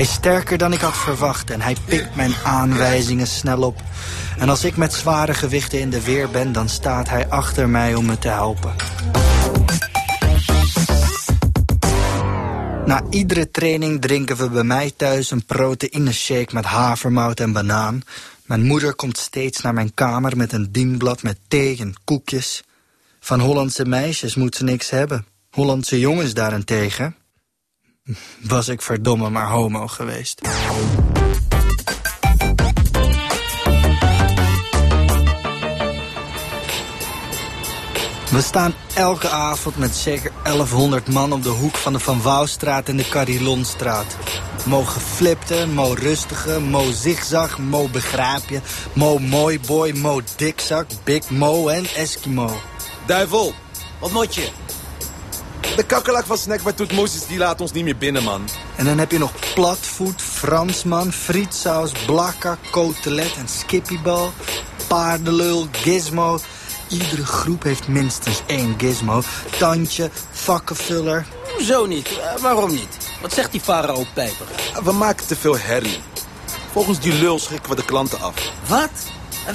Hij 0.00 0.08
is 0.08 0.14
sterker 0.14 0.58
dan 0.58 0.72
ik 0.72 0.80
had 0.80 0.96
verwacht 0.96 1.50
en 1.50 1.60
hij 1.60 1.76
pikt 1.84 2.14
mijn 2.16 2.34
aanwijzingen 2.44 3.26
snel 3.26 3.62
op. 3.62 3.82
En 4.38 4.48
als 4.48 4.64
ik 4.64 4.76
met 4.76 4.92
zware 4.92 5.34
gewichten 5.34 5.80
in 5.80 5.90
de 5.90 6.04
weer 6.04 6.30
ben, 6.30 6.52
dan 6.52 6.68
staat 6.68 7.08
hij 7.08 7.28
achter 7.28 7.68
mij 7.68 7.94
om 7.94 8.04
me 8.04 8.18
te 8.18 8.28
helpen. 8.28 8.74
Na 12.86 13.02
iedere 13.10 13.50
training 13.50 14.00
drinken 14.00 14.36
we 14.36 14.48
bij 14.48 14.62
mij 14.62 14.92
thuis 14.96 15.30
een 15.30 15.44
proteïne 15.44 16.12
shake 16.12 16.54
met 16.54 16.64
havermout 16.64 17.40
en 17.40 17.52
banaan. 17.52 18.02
Mijn 18.44 18.62
moeder 18.62 18.94
komt 18.94 19.18
steeds 19.18 19.60
naar 19.60 19.74
mijn 19.74 19.94
kamer 19.94 20.36
met 20.36 20.52
een 20.52 20.72
dienblad 20.72 21.22
met 21.22 21.38
thee 21.48 21.78
en 21.80 21.94
koekjes. 22.04 22.62
Van 23.20 23.40
Hollandse 23.40 23.84
meisjes 23.84 24.34
moet 24.34 24.56
ze 24.56 24.64
niks 24.64 24.90
hebben. 24.90 25.26
Hollandse 25.50 25.98
jongens 25.98 26.34
daarentegen, 26.34 27.16
was 28.40 28.68
ik 28.68 28.82
verdomme 28.82 29.30
maar 29.30 29.48
homo 29.48 29.86
geweest. 29.86 30.40
We 38.30 38.42
staan 38.42 38.74
elke 38.94 39.28
avond 39.28 39.76
met 39.76 39.94
zeker 39.94 40.32
1100 40.42 41.08
man 41.08 41.32
op 41.32 41.42
de 41.42 41.48
hoek 41.48 41.76
van 41.76 41.92
de 41.92 41.98
Van 41.98 42.22
Wouwstraat 42.22 42.88
en 42.88 42.96
de 42.96 43.08
Carilonstraat. 43.08 44.16
Mo 44.64 44.82
geflipte, 44.82 45.66
mo 45.66 45.94
rustige, 45.98 46.60
mo 46.60 46.90
zigzag, 46.90 47.58
mo 47.58 47.88
begrijp 47.88 48.48
je, 48.48 48.60
mo 48.92 49.18
mooi 49.18 49.60
boy, 49.60 49.90
mo 49.90 50.20
dikzak, 50.36 50.86
big 51.04 51.30
mo 51.30 51.68
en 51.68 51.84
Eskimo. 51.96 52.60
Duivel, 53.06 53.54
wat 54.00 54.12
moet 54.12 54.34
je? 54.34 54.48
De 55.76 55.82
kakkelak 55.86 56.26
van 56.26 56.38
Snackbar 56.38 56.74
Toet 56.74 56.92
Moses 56.92 57.26
die 57.26 57.38
laat 57.38 57.60
ons 57.60 57.72
niet 57.72 57.84
meer 57.84 57.96
binnen, 57.96 58.22
man. 58.22 58.48
En 58.76 58.84
dan 58.84 58.98
heb 58.98 59.10
je 59.10 59.18
nog 59.18 59.32
platvoet, 59.54 60.22
Fransman, 60.22 61.12
frietsaus, 61.12 61.92
blakka, 62.06 62.58
cotelet 62.70 63.36
en 63.36 63.48
skippybal. 63.48 64.32
Paardenlul, 64.86 65.66
gizmo. 65.72 66.38
Iedere 66.88 67.26
groep 67.26 67.62
heeft 67.62 67.88
minstens 67.88 68.42
één 68.46 68.74
gizmo. 68.78 69.22
Tandje, 69.58 70.10
vakkenvuller. 70.30 71.26
Zo 71.60 71.86
niet. 71.86 72.10
Uh, 72.10 72.42
waarom 72.42 72.70
niet? 72.70 73.10
Wat 73.20 73.32
zegt 73.32 73.52
die 73.52 73.60
farao 73.60 74.04
Pijper? 74.14 74.46
We 74.84 74.92
maken 74.92 75.26
te 75.26 75.36
veel 75.36 75.58
herrie. 75.58 76.00
Volgens 76.72 77.00
die 77.00 77.12
lul 77.12 77.38
schrikken 77.38 77.70
we 77.70 77.76
de 77.76 77.84
klanten 77.84 78.20
af. 78.20 78.34
Wat? 78.66 78.90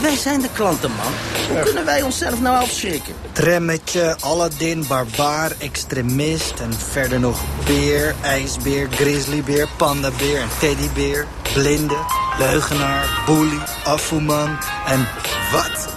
Wij 0.01 0.15
zijn 0.15 0.41
de 0.41 0.49
klanten, 0.53 0.91
man. 0.91 1.13
Hoe 1.49 1.59
kunnen 1.63 1.85
wij 1.85 2.01
onszelf 2.01 2.41
nou 2.41 2.57
afschrikken? 2.57 3.13
Tremmetje, 3.31 4.15
Aladdin, 4.19 4.85
barbaar, 4.87 5.51
extremist... 5.57 6.53
en 6.59 6.73
verder 6.73 7.19
nog 7.19 7.39
beer, 7.65 8.15
ijsbeer, 8.21 8.87
grizzlybeer, 8.91 9.67
pandabeer 9.77 10.41
en 10.41 10.49
teddybeer... 10.59 11.27
blinde, 11.53 11.97
leugenaar, 12.37 13.23
boelie, 13.25 13.61
afvoeman 13.83 14.57
en... 14.85 15.07
Wat? 15.51 15.93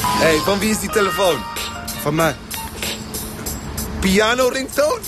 Hé, 0.00 0.26
hey, 0.26 0.38
van 0.38 0.58
wie 0.58 0.70
is 0.70 0.80
die 0.80 0.90
telefoon? 0.90 1.38
Van 2.02 2.14
mij. 2.14 2.36
Piano 4.00 4.48
ringtoon? 4.48 4.98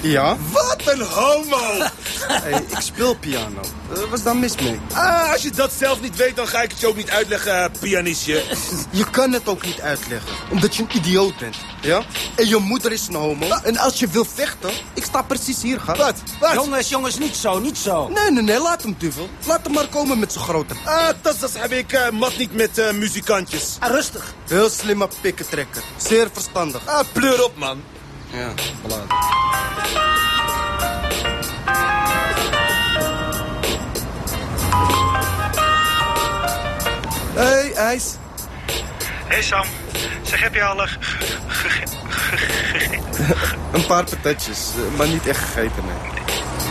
Ja. 0.00 0.36
Wat 0.52 0.82
een 0.84 1.02
homo! 1.02 1.86
hey, 2.26 2.64
ik 2.68 2.80
speel 2.80 3.14
piano. 3.14 3.60
Uh, 3.92 3.98
wat 3.98 4.18
is 4.18 4.22
daar 4.22 4.36
mis 4.36 4.56
mee? 4.56 4.80
Ah, 4.92 5.32
als 5.32 5.42
je 5.42 5.50
dat 5.50 5.72
zelf 5.78 6.00
niet 6.00 6.16
weet, 6.16 6.36
dan 6.36 6.48
ga 6.48 6.62
ik 6.62 6.70
het 6.70 6.80
je 6.80 6.86
ook 6.86 6.96
niet 6.96 7.10
uitleggen, 7.10 7.72
pianistje. 7.80 8.42
Je 8.90 9.10
kan 9.10 9.32
het 9.32 9.48
ook 9.48 9.64
niet 9.64 9.80
uitleggen, 9.80 10.30
omdat 10.50 10.76
je 10.76 10.82
een 10.82 10.96
idioot 10.96 11.36
bent. 11.38 11.56
Ja? 11.80 12.02
En 12.36 12.48
je 12.48 12.56
moeder 12.56 12.92
is 12.92 13.06
een 13.08 13.14
homo. 13.14 13.48
Wat? 13.48 13.62
En 13.62 13.76
als 13.76 13.98
je 13.98 14.08
wil 14.08 14.24
vechten, 14.24 14.70
ik 14.94 15.04
sta 15.04 15.22
precies 15.22 15.62
hier, 15.62 15.80
ga. 15.80 15.96
Wat? 15.96 16.14
Wat? 16.40 16.52
Jongens, 16.52 16.88
jongens, 16.88 17.18
niet 17.18 17.36
zo, 17.36 17.58
niet 17.58 17.78
zo. 17.78 18.08
Nee, 18.08 18.30
nee, 18.30 18.42
nee, 18.42 18.60
laat 18.60 18.82
hem, 18.82 18.94
duvel. 18.98 19.28
Laat 19.46 19.64
hem 19.64 19.72
maar 19.72 19.88
komen 19.88 20.18
met 20.18 20.32
zijn 20.32 20.44
grote. 20.44 20.74
Ah, 20.84 21.08
dat, 21.22 21.36
heb 21.52 21.72
ik 21.72 21.92
uh, 21.92 22.10
mat 22.10 22.36
niet 22.36 22.54
met 22.54 22.78
uh, 22.78 22.90
muzikantjes. 22.90 23.76
Ah, 23.78 23.90
rustig. 23.90 24.34
Heel 24.48 24.70
slimme 24.70 25.08
pikkentrekker. 25.20 25.82
Zeer 25.96 26.28
verstandig. 26.32 26.86
Ah, 26.86 27.04
pleur 27.12 27.44
op, 27.44 27.56
man. 27.56 27.82
Ja, 28.32 28.52
belangrijk. 28.82 29.35
Hey, 37.36 37.72
IJs. 37.72 38.16
Hey 39.26 39.42
Sam, 39.42 39.66
zeg 40.22 40.40
heb 40.40 40.54
je 40.54 40.64
al 40.64 40.82
uh, 40.82 40.92
Een 43.72 43.86
paar 43.86 44.04
patatjes, 44.04 44.70
maar 44.96 45.08
niet 45.08 45.26
echt 45.26 45.38
gegeten, 45.38 45.82
nee. 45.84 46.24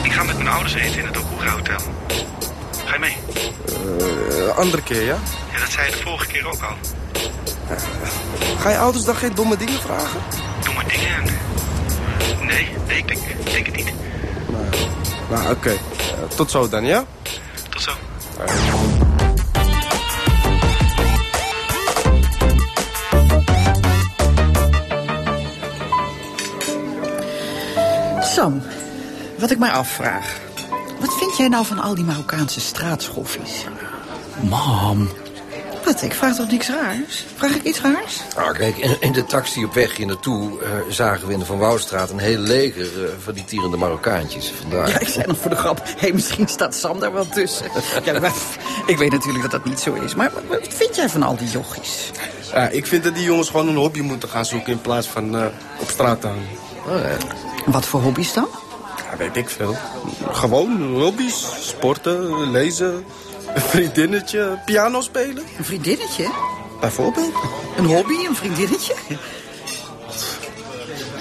Ik 0.04 0.12
ga 0.12 0.24
met 0.24 0.36
mijn 0.36 0.48
ouders 0.48 0.74
eten 0.74 1.00
in 1.00 1.06
het 1.06 1.18
Okura 1.18 1.50
Hotel. 1.52 1.80
Ga 2.86 2.94
je 2.94 3.00
mee? 3.00 3.18
Uh, 4.00 4.58
andere 4.58 4.84
keer, 4.84 5.04
ja? 5.04 5.18
Ja, 5.54 5.60
dat 5.60 5.70
zei 5.70 5.90
je 5.90 5.92
de 5.92 6.02
vorige 6.02 6.28
keer 6.28 6.48
ook 6.48 6.62
al. 6.62 6.76
Ga 8.60 8.70
je 8.70 8.78
ouders 8.78 9.06
dan 9.06 9.16
geen 9.16 9.36
domme 9.36 9.58
dingen 9.58 9.80
vragen? 9.80 10.20
Maar 10.76 10.88
dingen. 10.88 11.24
Nee, 12.42 12.70
nee, 12.88 12.98
ik 12.98 13.08
denk, 13.08 13.20
ik 13.20 13.52
denk 13.52 13.66
het 13.66 13.76
niet. 13.76 13.94
Nou, 15.30 15.50
oké. 15.50 15.70
Eh, 15.70 15.78
tot 16.36 16.52
zo 16.52 16.70
dan, 16.70 16.86
ja? 16.86 17.06
Tot 17.70 17.82
zo. 17.82 17.92
Wat 29.38 29.52
ik 29.52 29.58
maar 29.58 29.72
afvraag. 29.72 30.40
Wat 31.00 31.18
vind 31.18 31.38
jij 31.38 31.48
nou 31.48 31.66
van 31.66 31.80
al 31.80 31.96
die 31.96 32.04
Marokkaanse 32.04 32.60
straatschoffies? 32.60 33.66
Mam. 34.50 35.10
Wat, 35.86 36.02
ik 36.02 36.14
vraag 36.14 36.36
toch 36.36 36.52
niks 36.52 36.70
raars? 36.70 37.26
Vraag 37.36 37.56
ik 37.56 37.64
iets 37.64 37.82
raars? 37.82 38.22
Ah, 38.36 38.54
kijk, 38.54 38.78
in, 38.78 38.98
in 39.00 39.12
de 39.12 39.26
taxi 39.26 39.64
op 39.64 39.74
weg 39.74 39.98
hier 39.98 40.06
naartoe 40.06 40.62
eh, 40.62 40.70
zagen 40.90 41.28
we 41.28 41.34
in 41.34 41.40
de 41.40 41.46
Van 41.46 41.58
Wouwstraat 41.58 42.10
een 42.10 42.20
heel 42.20 42.38
leger 42.38 43.04
eh, 43.04 43.10
van 43.24 43.34
die 43.34 43.46
tierende 43.46 43.78
Marokkaantjes. 43.78 44.54
Vandaar. 44.62 44.90
Ja, 44.90 45.00
ik 45.00 45.08
zei 45.08 45.28
nog 45.28 45.38
voor 45.38 45.50
de 45.50 45.56
grap, 45.56 45.82
hé, 45.98 46.14
misschien 46.14 46.48
staat 46.48 46.76
Sam 46.76 47.00
daar 47.00 47.14
wel 47.14 47.28
tussen. 47.30 47.66
ja, 48.04 48.20
maar, 48.20 48.34
ik 48.86 48.98
weet 48.98 49.12
natuurlijk 49.12 49.42
dat 49.42 49.52
dat 49.52 49.66
niet 49.66 49.80
zo 49.80 49.94
is. 49.94 50.16
Maar 50.16 50.32
wat 50.48 50.68
vind 50.70 50.96
jij 50.96 51.10
van 51.10 51.24
al 51.24 51.38
die 51.38 51.50
jochies? 51.50 52.12
Ja, 52.54 52.70
ik 52.70 52.86
vind 52.86 53.04
dat 53.04 53.16
die 53.16 53.24
jongens 53.24 53.50
gewoon 53.50 53.68
een 53.68 53.76
hobby 53.76 54.02
moeten 54.02 54.30
gaan 54.30 54.46
zoeken... 54.46 54.72
in 54.72 54.82
plaats 54.82 55.08
van 55.08 55.36
eh, 55.36 55.46
op 55.80 55.90
straat 55.90 56.22
te 56.22 56.28
hangen. 56.28 56.48
Oh, 56.88 57.00
ja. 57.00 57.18
Wat 57.66 57.86
voor 57.86 58.02
hobby's 58.02 58.34
dan? 58.34 58.48
Ja, 58.98 59.18
weet 59.18 59.36
ik 59.36 59.50
veel. 59.50 59.76
Gewoon 60.32 61.00
hobby's. 61.02 61.46
Sporten, 61.60 62.52
lezen, 62.52 63.06
een 63.54 63.62
vriendinnetje, 63.62 64.60
piano 64.66 65.02
spelen. 65.02 65.44
Een 65.58 65.66
vriendinnetje? 65.66 66.30
Bijvoorbeeld. 66.80 67.34
Een 67.78 67.86
hobby, 67.86 68.26
een 68.26 68.36
vriendinnetje? 68.36 68.94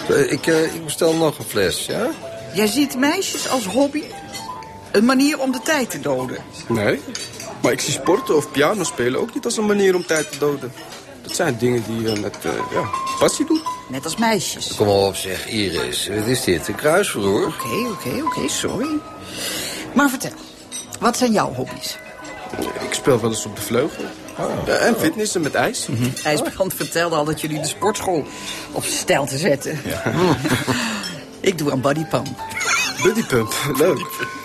Eh, 0.08 0.32
ik, 0.32 0.46
eh, 0.46 0.74
ik 0.74 0.84
bestel 0.84 1.14
nog 1.14 1.38
een 1.38 1.44
fles, 1.44 1.86
ja? 1.86 2.10
Jij 2.54 2.66
ziet 2.66 2.96
meisjes 2.96 3.48
als 3.48 3.64
hobby? 3.66 4.02
Een 4.92 5.04
manier 5.04 5.38
om 5.38 5.52
de 5.52 5.60
tijd 5.60 5.90
te 5.90 6.00
doden? 6.00 6.36
Nee, 6.68 7.00
maar 7.62 7.72
ik 7.72 7.80
zie 7.80 7.92
sporten 7.92 8.36
of 8.36 8.50
piano 8.50 8.84
spelen 8.84 9.20
ook 9.20 9.34
niet 9.34 9.44
als 9.44 9.56
een 9.56 9.66
manier 9.66 9.94
om 9.94 10.06
tijd 10.06 10.32
te 10.32 10.38
doden. 10.38 10.72
Dat 11.22 11.34
zijn 11.34 11.56
dingen 11.58 11.84
die 11.86 12.02
je 12.02 12.20
met 12.20 12.36
eh, 12.42 12.52
ja, 12.72 12.88
doet. 13.32 13.62
Net 13.88 14.04
als 14.04 14.16
meisjes. 14.16 14.74
Kom 14.74 14.86
maar 14.86 14.96
op, 14.96 15.16
zeg, 15.16 15.48
Iris. 15.48 16.08
Wat 16.08 16.26
is 16.26 16.44
dit? 16.44 16.68
Een 16.68 16.74
kruisverhoor? 16.74 17.46
Oké, 17.46 17.88
oké, 17.90 18.22
oké, 18.24 18.48
sorry. 18.48 18.98
Maar 19.94 20.08
vertel, 20.08 20.30
wat 21.00 21.16
zijn 21.16 21.32
jouw 21.32 21.52
hobby's? 21.54 21.96
Ik 22.80 22.92
speel 22.94 23.20
wel 23.20 23.30
eens 23.30 23.46
op 23.46 23.56
de 23.56 23.62
vleugel. 23.62 24.04
Ja, 24.66 24.72
en 24.72 24.96
fitnessen 24.98 25.40
met 25.40 25.54
ijs. 25.54 25.88
IJsbrand 26.24 26.74
vertelde 26.74 27.16
al 27.16 27.24
dat 27.24 27.40
jullie 27.40 27.60
de 27.60 27.66
sportschool 27.66 28.26
op 28.72 28.84
stijl 28.84 29.26
te 29.26 29.38
zetten. 29.38 29.80
ik 31.40 31.58
doe 31.58 31.72
aan 31.72 31.80
bodypump. 31.80 32.28
Bodypump, 33.02 33.54
leuk. 33.76 34.42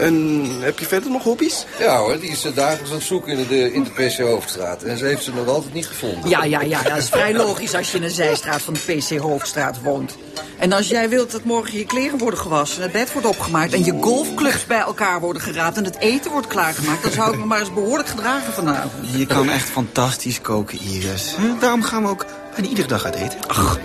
En 0.00 0.46
heb 0.60 0.78
je 0.78 0.86
verder 0.86 1.10
nog 1.10 1.22
hobby's? 1.22 1.66
Ja 1.78 1.96
hoor, 1.96 2.20
die 2.20 2.30
is 2.30 2.44
eh, 2.44 2.54
dagelijks 2.54 2.90
aan 2.90 2.96
het 2.96 3.04
zoeken 3.04 3.38
in 3.38 3.46
de, 3.48 3.72
in 3.72 3.84
de 3.84 3.90
PC 3.90 4.18
Hoofdstraat. 4.18 4.82
En 4.82 4.98
ze 4.98 5.04
heeft 5.04 5.24
ze 5.24 5.34
nog 5.34 5.48
altijd 5.48 5.74
niet 5.74 5.86
gevonden. 5.86 6.30
Ja, 6.30 6.44
ja, 6.44 6.60
ja, 6.60 6.82
dat 6.82 6.96
is 6.96 7.08
vrij 7.08 7.34
logisch 7.34 7.74
als 7.74 7.90
je 7.90 7.96
in 7.96 8.02
een 8.02 8.10
zijstraat 8.10 8.62
van 8.62 8.74
de 8.74 8.80
PC 8.80 9.18
Hoofdstraat 9.18 9.82
woont. 9.82 10.16
En 10.58 10.72
als 10.72 10.88
jij 10.88 11.08
wilt 11.08 11.30
dat 11.30 11.44
morgen 11.44 11.78
je 11.78 11.86
kleren 11.86 12.18
worden 12.18 12.38
gewassen, 12.38 12.82
het 12.82 12.92
bed 12.92 13.12
wordt 13.12 13.28
opgemaakt... 13.28 13.72
en 13.72 13.84
je 13.84 13.98
golfclubs 14.00 14.66
bij 14.66 14.78
elkaar 14.78 15.20
worden 15.20 15.42
geraapt 15.42 15.76
en 15.76 15.84
het 15.84 15.98
eten 15.98 16.30
wordt 16.30 16.46
klaargemaakt... 16.46 17.02
dan 17.02 17.12
zou 17.12 17.32
ik 17.32 17.38
me 17.38 17.44
maar 17.44 17.60
eens 17.60 17.72
behoorlijk 17.72 18.08
gedragen 18.08 18.52
vanavond. 18.52 18.92
Je 19.16 19.26
kan 19.26 19.48
echt 19.48 19.68
fantastisch 19.68 20.40
koken, 20.40 20.78
Iris. 20.80 21.34
Daarom 21.60 21.82
gaan 21.82 22.02
we 22.02 22.08
ook 22.08 22.26
bijna 22.54 22.68
iedere 22.68 22.88
dag 22.88 23.04
uit 23.04 23.14
eten. 23.14 23.38
Ach. 23.46 23.78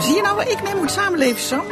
Zie 0.00 0.14
je 0.14 0.22
nou 0.22 0.36
waar 0.36 0.50
ik 0.50 0.62
mee 0.62 0.74
moet 0.74 0.90
samenleven, 0.90 1.42
Sam? 1.42 1.64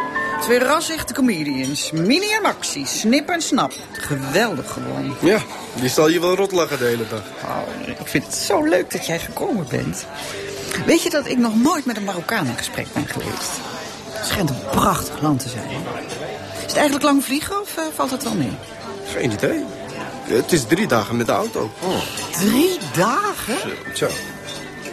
Twee 0.42 0.58
ras-echte 0.58 1.14
comedians. 1.14 1.90
Mini 1.90 2.32
en 2.32 2.42
Maxi. 2.42 2.86
Snip 2.86 3.28
en 3.28 3.42
snap. 3.42 3.72
Geweldig 3.92 4.72
gewoon. 4.72 5.16
Ja, 5.20 5.38
die 5.74 5.88
zal 5.88 6.08
je 6.08 6.20
wel 6.20 6.34
rot 6.34 6.52
lachen 6.52 6.78
de 6.78 6.84
hele 6.84 7.08
dag. 7.08 7.22
Oh, 7.44 7.88
ik 7.88 8.06
vind 8.06 8.24
het 8.24 8.34
zo 8.34 8.62
leuk 8.62 8.90
dat 8.90 9.06
jij 9.06 9.18
gekomen 9.18 9.66
bent. 9.68 10.06
Weet 10.86 11.02
je 11.02 11.10
dat 11.10 11.26
ik 11.26 11.38
nog 11.38 11.62
nooit 11.62 11.84
met 11.84 11.96
een 11.96 12.04
Marokkaan 12.04 12.46
in 12.46 12.56
gesprek 12.56 12.86
ben 12.92 13.06
geweest? 13.06 13.50
Het 14.08 14.26
schijnt 14.26 14.50
een 14.50 14.64
prachtig 14.70 15.20
land 15.20 15.40
te 15.40 15.48
zijn. 15.48 15.70
Is 16.56 16.62
het 16.62 16.76
eigenlijk 16.76 17.04
lang 17.04 17.24
vliegen 17.24 17.60
of 17.60 17.76
eh, 17.76 17.84
valt 17.94 18.10
het 18.10 18.22
wel 18.22 18.34
mee? 18.34 18.52
Geen 19.14 19.30
idee. 19.30 19.64
Het 20.22 20.52
is 20.52 20.64
drie 20.64 20.86
dagen 20.86 21.16
met 21.16 21.26
de 21.26 21.32
auto. 21.32 21.70
Drie 22.30 22.78
dagen? 22.96 23.56
Zo. 23.94 24.08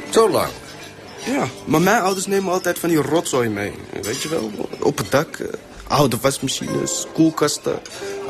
Zo 0.10 0.30
lang. 0.30 0.50
Ja, 1.34 1.48
maar 1.66 1.82
mijn 1.82 2.02
ouders 2.02 2.26
nemen 2.26 2.52
altijd 2.52 2.80
van 2.80 2.90
die 2.90 2.98
rotzooi 3.02 3.50
mee. 3.50 3.74
Weet 4.02 4.22
je 4.22 4.30
wel, 4.30 4.52
op 4.80 4.98
het 4.98 5.12
dak. 5.12 5.36
eh, 5.36 5.48
oude 5.88 6.18
wasmachines, 6.22 7.06
koelkasten, 7.14 7.80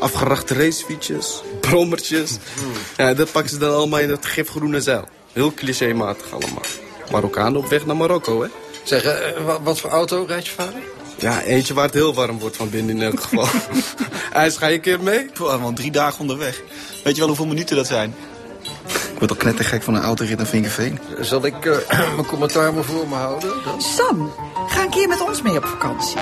afgerachte 0.00 0.54
racefietsjes, 0.54 1.42
brommertjes. 1.60 2.36
Ja, 2.96 3.14
dat 3.14 3.32
pakken 3.32 3.50
ze 3.50 3.58
dan 3.58 3.74
allemaal 3.74 3.98
in 4.00 4.10
het 4.10 4.26
gifgroene 4.26 4.80
zeil. 4.80 5.04
Heel 5.32 5.52
clichématig 5.54 6.32
allemaal. 6.32 6.62
Marokkanen 7.12 7.56
op 7.60 7.68
weg 7.68 7.86
naar 7.86 7.96
Marokko, 7.96 8.42
hè? 8.42 8.48
Zeg, 8.82 9.02
eh, 9.04 9.44
wa- 9.44 9.62
wat 9.62 9.80
voor 9.80 9.90
auto 9.90 10.24
rijdt 10.28 10.46
je 10.46 10.52
vader? 10.52 10.80
Ja, 11.18 11.42
eentje 11.42 11.74
waar 11.74 11.84
het 11.84 11.94
heel 11.94 12.14
warm 12.14 12.38
wordt 12.38 12.56
van 12.56 12.70
binnen 12.70 12.96
in 12.96 13.02
elk 13.02 13.20
geval. 13.20 13.46
IJs, 14.32 14.56
ga 14.56 14.66
je 14.66 14.74
een 14.74 14.80
keer 14.80 15.02
mee? 15.02 15.26
Al 15.40 15.72
drie 15.72 15.90
dagen 15.90 16.20
onderweg. 16.20 16.60
Weet 17.04 17.12
je 17.14 17.18
wel 17.18 17.28
hoeveel 17.28 17.46
minuten 17.46 17.76
dat 17.76 17.86
zijn? 17.86 18.14
Ik 19.20 19.28
word 19.28 19.38
al 19.38 19.46
knettergek 19.46 19.82
van 19.82 19.94
een 19.94 20.02
autorit 20.02 20.36
naar 20.36 20.46
Vinkerveen. 20.46 20.98
Zal 21.20 21.46
ik 21.46 21.66
eh, 21.66 21.98
mijn 22.16 22.26
commentaar 22.26 22.74
maar 22.74 22.84
voor 22.84 23.08
me 23.08 23.14
houden? 23.14 23.50
Dan? 23.64 23.80
Sam, 23.80 24.32
ga 24.68 24.82
een 24.82 24.90
keer 24.90 25.08
met 25.08 25.20
ons 25.20 25.42
mee 25.42 25.56
op 25.56 25.64
vakantie. 25.64 26.16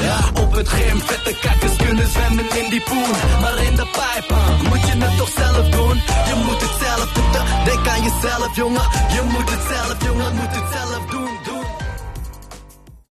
Ja, 0.00 0.42
op 0.42 0.52
het 0.52 0.68
gym, 0.68 1.00
vette 1.00 1.34
kakkers 1.40 1.76
kunnen 1.76 2.08
zwemmen 2.08 2.44
in 2.64 2.70
die 2.70 2.82
poen. 2.82 3.10
Maar 3.40 3.62
in 3.62 3.76
de 3.76 3.86
pijp, 3.92 4.30
ah, 4.30 4.60
moet 4.68 4.80
je 4.80 5.04
het 5.04 5.16
toch 5.16 5.30
zelf 5.30 5.68
doen? 5.68 5.96
Je 6.28 6.34
moet 6.44 6.60
het 6.60 6.76
zelf 6.80 7.12
doen, 7.12 7.64
denk 7.64 7.88
aan 7.88 8.02
jezelf, 8.02 8.56
jongen. 8.56 8.86
Je 9.16 9.22
moet 9.32 9.50
het 9.50 9.62
zelf, 9.72 10.04
jongen, 10.04 10.34
moet 10.34 10.54
het 10.56 10.68
zelf 10.72 11.06
doen. 11.10 11.11